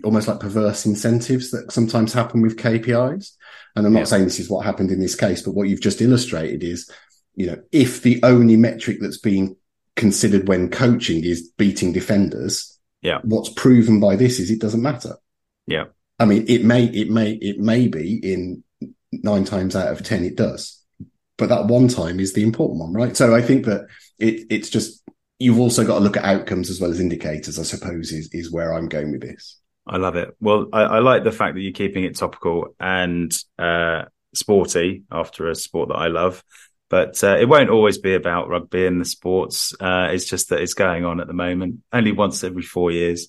almost 0.04 0.28
like 0.28 0.40
perverse 0.40 0.86
incentives 0.86 1.50
that 1.50 1.72
sometimes 1.72 2.12
happen 2.12 2.42
with 2.42 2.58
KPIs. 2.58 3.32
And 3.76 3.86
I'm 3.86 3.92
not 3.92 4.00
yeah. 4.00 4.04
saying 4.04 4.24
this 4.24 4.40
is 4.40 4.50
what 4.50 4.64
happened 4.64 4.90
in 4.90 5.00
this 5.00 5.14
case, 5.14 5.42
but 5.42 5.54
what 5.54 5.68
you've 5.68 5.80
just 5.80 6.00
illustrated 6.00 6.62
is 6.62 6.90
you 7.34 7.46
know, 7.46 7.62
if 7.72 8.02
the 8.02 8.20
only 8.22 8.56
metric 8.56 8.98
that's 9.00 9.18
being 9.18 9.56
considered 9.96 10.48
when 10.48 10.70
coaching 10.70 11.24
is 11.24 11.50
beating 11.56 11.92
defenders, 11.92 12.78
yeah, 13.00 13.20
what's 13.22 13.48
proven 13.50 14.00
by 14.00 14.16
this 14.16 14.38
is 14.38 14.50
it 14.50 14.60
doesn't 14.60 14.82
matter. 14.82 15.16
Yeah, 15.66 15.86
I 16.18 16.24
mean, 16.24 16.44
it 16.48 16.64
may, 16.64 16.84
it 16.84 17.10
may, 17.10 17.32
it 17.32 17.58
may 17.58 17.88
be 17.88 18.16
in 18.32 18.64
nine 19.12 19.44
times 19.44 19.76
out 19.76 19.92
of 19.92 20.02
ten 20.02 20.24
it 20.24 20.36
does, 20.36 20.82
but 21.36 21.48
that 21.48 21.66
one 21.66 21.88
time 21.88 22.20
is 22.20 22.32
the 22.32 22.42
important 22.42 22.80
one, 22.80 22.92
right? 22.92 23.16
So 23.16 23.34
I 23.34 23.42
think 23.42 23.66
that 23.66 23.86
it, 24.18 24.46
it's 24.50 24.70
just 24.70 25.02
you've 25.38 25.60
also 25.60 25.84
got 25.84 25.98
to 25.98 26.04
look 26.04 26.16
at 26.16 26.24
outcomes 26.24 26.70
as 26.70 26.80
well 26.80 26.90
as 26.90 27.00
indicators. 27.00 27.58
I 27.58 27.64
suppose 27.64 28.12
is 28.12 28.28
is 28.32 28.52
where 28.52 28.72
I'm 28.72 28.88
going 28.88 29.12
with 29.12 29.22
this. 29.22 29.58
I 29.86 29.96
love 29.96 30.16
it. 30.16 30.36
Well, 30.40 30.68
I, 30.72 30.82
I 30.82 30.98
like 31.00 31.24
the 31.24 31.32
fact 31.32 31.54
that 31.54 31.60
you're 31.60 31.72
keeping 31.72 32.04
it 32.04 32.16
topical 32.16 32.74
and 32.78 33.32
uh, 33.58 34.04
sporty 34.34 35.02
after 35.10 35.48
a 35.48 35.54
sport 35.54 35.88
that 35.88 35.96
I 35.96 36.06
love. 36.06 36.44
But 36.92 37.24
uh, 37.24 37.38
it 37.38 37.48
won't 37.48 37.70
always 37.70 37.96
be 37.96 38.12
about 38.12 38.50
rugby 38.50 38.86
and 38.86 39.00
the 39.00 39.06
sports. 39.06 39.72
Uh, 39.80 40.08
it's 40.10 40.26
just 40.26 40.50
that 40.50 40.60
it's 40.60 40.74
going 40.74 41.06
on 41.06 41.20
at 41.20 41.26
the 41.26 41.32
moment, 41.32 41.76
only 41.90 42.12
once 42.12 42.44
every 42.44 42.60
four 42.60 42.90
years, 42.90 43.28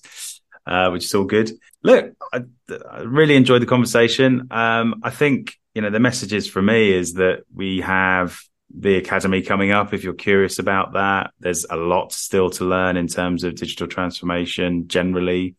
uh, 0.66 0.90
which 0.90 1.06
is 1.06 1.14
all 1.14 1.24
good. 1.24 1.50
Look, 1.82 2.12
I, 2.30 2.42
I 2.90 2.98
really 3.04 3.36
enjoyed 3.36 3.62
the 3.62 3.66
conversation. 3.66 4.48
Um, 4.50 5.00
I 5.02 5.08
think 5.08 5.54
you 5.74 5.80
know 5.80 5.88
the 5.88 5.98
messages 5.98 6.46
for 6.46 6.60
me 6.60 6.92
is 6.92 7.14
that 7.14 7.44
we 7.54 7.80
have 7.80 8.38
the 8.68 8.96
academy 8.96 9.40
coming 9.40 9.70
up. 9.70 9.94
If 9.94 10.04
you're 10.04 10.12
curious 10.12 10.58
about 10.58 10.92
that, 10.92 11.30
there's 11.40 11.64
a 11.64 11.76
lot 11.76 12.12
still 12.12 12.50
to 12.50 12.66
learn 12.66 12.98
in 12.98 13.06
terms 13.06 13.44
of 13.44 13.54
digital 13.54 13.86
transformation 13.86 14.88
generally. 14.88 15.56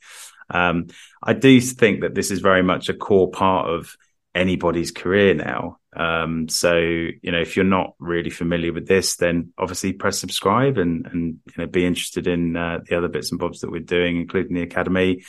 Um, 0.52 0.89
I 1.24 1.34
do 1.34 1.60
think 1.60 2.02
that 2.02 2.13
this 2.13 2.30
is 2.30 2.38
very 2.38 2.62
much 2.62 2.88
a 2.88 2.94
core 2.94 3.32
part 3.32 3.68
of 3.68 3.98
anybody's 4.36 4.91
career 4.91 5.34
now. 5.34 5.80
Um, 5.96 6.50
so 6.50 6.78
you 6.78 7.32
know, 7.32 7.40
if 7.40 7.56
you're 7.56 7.66
not 7.66 7.96
really 8.00 8.30
familiar 8.30 8.74
with 8.74 8.88
this, 8.88 9.16
then 9.16 9.54
obviously 9.58 9.94
press 9.94 10.20
subscribe 10.20 10.78
and 10.78 11.06
and 11.08 11.40
you 11.46 11.54
know 11.58 11.68
be 11.68 11.86
interested 11.86 12.28
in 12.28 12.56
uh, 12.56 12.80
the 12.88 12.98
other 12.98 13.08
bits 13.08 13.32
and 13.32 13.40
bobs 13.40 13.62
that 13.62 13.72
we're 13.72 13.82
doing, 13.82 14.18
including 14.18 14.56
the 14.56 14.64
academy. 14.64 15.24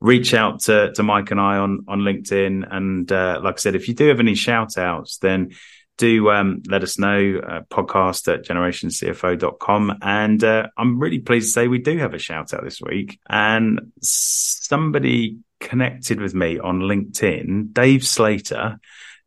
Reach 0.00 0.32
out 0.32 0.60
to 0.62 0.92
to 0.92 1.02
Mike 1.02 1.30
and 1.30 1.40
I 1.40 1.58
on 1.58 1.84
on 1.88 2.00
LinkedIn, 2.00 2.66
and 2.70 3.10
uh, 3.10 3.40
like 3.42 3.54
I 3.54 3.58
said, 3.58 3.74
if 3.74 3.88
you 3.88 3.94
do 3.94 4.08
have 4.08 4.20
any 4.20 4.34
shout 4.34 4.78
outs, 4.78 5.18
then 5.18 5.50
do 5.98 6.30
um, 6.30 6.62
let 6.68 6.82
us 6.82 6.98
know 6.98 7.40
uh, 7.44 7.60
podcast 7.70 8.32
at 8.32 8.44
generationcfo.com 8.44 9.98
and 10.00 10.44
uh, 10.44 10.68
i'm 10.78 10.98
really 10.98 11.18
pleased 11.18 11.48
to 11.48 11.52
say 11.52 11.66
we 11.66 11.78
do 11.78 11.98
have 11.98 12.14
a 12.14 12.18
shout 12.18 12.54
out 12.54 12.64
this 12.64 12.80
week. 12.80 13.18
And 13.28 13.92
somebody 14.00 15.38
connected 15.60 16.20
with 16.20 16.34
me 16.34 16.60
on 16.60 16.80
linkedin 16.80 17.72
dave 17.72 18.06
slater 18.06 18.78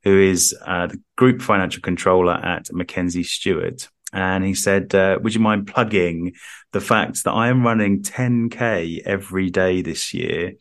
who 0.03 0.19
is 0.19 0.55
uh, 0.65 0.87
the 0.87 1.01
group 1.17 1.41
financial 1.41 1.81
controller 1.81 2.33
at 2.33 2.71
Mackenzie 2.71 3.23
Stewart. 3.23 3.87
And 4.13 4.43
he 4.43 4.53
said, 4.53 4.93
uh, 4.93 5.19
would 5.21 5.33
you 5.33 5.39
mind 5.39 5.67
plugging 5.67 6.33
the 6.73 6.81
fact 6.81 7.23
that 7.23 7.31
I 7.31 7.47
am 7.47 7.63
running 7.63 8.01
10K 8.01 9.01
every 9.05 9.49
day 9.49 9.81
this 9.81 10.13
year, 10.13 10.53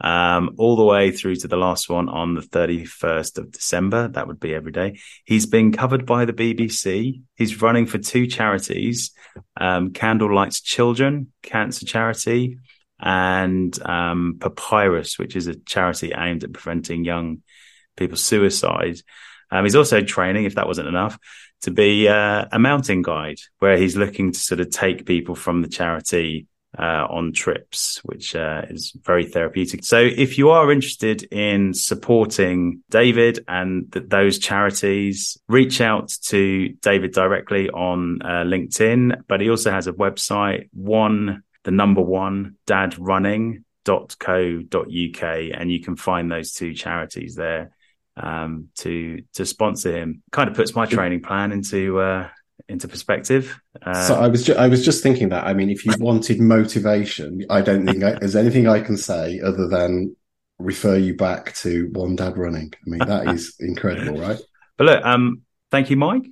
um, 0.00 0.54
all 0.58 0.76
the 0.76 0.84
way 0.84 1.10
through 1.10 1.36
to 1.36 1.48
the 1.48 1.56
last 1.56 1.88
one 1.88 2.08
on 2.08 2.34
the 2.34 2.40
31st 2.40 3.38
of 3.38 3.50
December. 3.50 4.08
That 4.08 4.28
would 4.28 4.38
be 4.38 4.54
every 4.54 4.72
day. 4.72 5.00
He's 5.24 5.46
been 5.46 5.72
covered 5.72 6.06
by 6.06 6.24
the 6.24 6.32
BBC. 6.32 7.22
He's 7.36 7.60
running 7.60 7.86
for 7.86 7.98
two 7.98 8.26
charities, 8.26 9.10
um, 9.60 9.92
Candlelighters 9.92 10.62
Children, 10.62 11.32
cancer 11.42 11.84
charity, 11.84 12.58
and 13.00 13.80
um, 13.82 14.38
Papyrus, 14.40 15.18
which 15.18 15.36
is 15.36 15.46
a 15.46 15.56
charity 15.56 16.12
aimed 16.16 16.44
at 16.44 16.52
preventing 16.52 17.04
young 17.04 17.42
people's 17.98 18.24
suicide. 18.24 19.00
Um, 19.50 19.64
he's 19.64 19.76
also 19.76 20.02
training, 20.02 20.44
if 20.44 20.56
that 20.56 20.66
wasn't 20.66 20.88
enough, 20.88 21.18
to 21.62 21.70
be 21.70 22.08
uh, 22.08 22.46
a 22.52 22.58
mountain 22.58 23.02
guide, 23.02 23.40
where 23.58 23.76
he's 23.76 23.96
looking 23.96 24.32
to 24.32 24.38
sort 24.38 24.60
of 24.60 24.70
take 24.70 25.06
people 25.06 25.34
from 25.34 25.62
the 25.62 25.68
charity 25.68 26.46
uh, 26.78 27.06
on 27.08 27.32
trips, 27.32 27.98
which 28.04 28.36
uh, 28.36 28.62
is 28.68 28.92
very 29.02 29.24
therapeutic. 29.24 29.84
So, 29.84 29.98
if 29.98 30.38
you 30.38 30.50
are 30.50 30.70
interested 30.70 31.22
in 31.32 31.72
supporting 31.72 32.82
David 32.90 33.44
and 33.48 33.90
th- 33.90 34.08
those 34.08 34.38
charities, 34.38 35.38
reach 35.48 35.80
out 35.80 36.10
to 36.26 36.68
David 36.82 37.12
directly 37.12 37.70
on 37.70 38.20
uh, 38.22 38.44
LinkedIn. 38.44 39.22
But 39.26 39.40
he 39.40 39.48
also 39.48 39.70
has 39.70 39.86
a 39.86 39.92
website, 39.92 40.68
one 40.72 41.42
the 41.64 41.70
number 41.70 42.02
one 42.02 42.56
dadrunning.co.uk, 42.66 45.22
and 45.22 45.72
you 45.72 45.80
can 45.80 45.96
find 45.96 46.30
those 46.30 46.52
two 46.52 46.74
charities 46.74 47.34
there 47.34 47.72
um, 48.18 48.68
to 48.76 49.22
to 49.34 49.46
sponsor 49.46 49.96
him. 49.96 50.22
Kind 50.32 50.50
of 50.50 50.56
puts 50.56 50.74
my 50.74 50.86
training 50.86 51.22
plan 51.22 51.52
into 51.52 52.00
uh, 52.00 52.28
into 52.68 52.88
perspective. 52.88 53.60
Uh, 53.80 54.06
so 54.06 54.14
I 54.14 54.28
was 54.28 54.44
ju- 54.44 54.54
I 54.54 54.68
was 54.68 54.84
just 54.84 55.02
thinking 55.02 55.30
that. 55.30 55.44
I 55.44 55.54
mean, 55.54 55.70
if 55.70 55.86
you 55.86 55.92
wanted 55.98 56.40
motivation, 56.40 57.44
I 57.48 57.60
don't 57.60 57.86
think 57.86 58.02
I, 58.02 58.12
there's 58.12 58.36
anything 58.36 58.68
I 58.68 58.80
can 58.80 58.96
say 58.96 59.40
other 59.40 59.68
than 59.68 60.16
refer 60.58 60.96
you 60.96 61.16
back 61.16 61.54
to 61.54 61.88
One 61.92 62.16
Dad 62.16 62.36
Running. 62.36 62.72
I 62.74 62.90
mean, 62.90 62.98
that 63.00 63.28
is 63.28 63.56
incredible, 63.60 64.20
right? 64.20 64.38
But 64.76 64.84
look, 64.84 65.04
um, 65.04 65.42
thank 65.70 65.90
you, 65.90 65.96
Mike. 65.96 66.26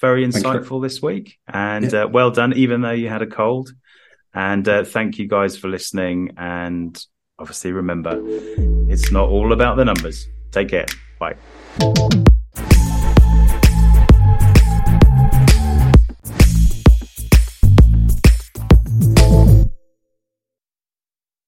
Very 0.00 0.26
insightful 0.26 0.82
this 0.82 1.02
week, 1.02 1.38
and 1.46 1.92
yeah. 1.92 2.04
uh, 2.04 2.08
well 2.08 2.30
done. 2.30 2.54
Even 2.54 2.80
though 2.80 2.90
you 2.90 3.08
had 3.08 3.22
a 3.22 3.26
cold, 3.26 3.70
and 4.32 4.66
uh, 4.68 4.84
thank 4.84 5.18
you 5.18 5.28
guys 5.28 5.58
for 5.58 5.68
listening. 5.68 6.32
And 6.38 6.98
obviously, 7.38 7.72
remember, 7.72 8.18
it's 8.90 9.10
not 9.10 9.28
all 9.28 9.52
about 9.52 9.76
the 9.76 9.84
numbers. 9.84 10.26
Take 10.52 10.68
care. 10.68 10.86
Bye. 11.20 11.36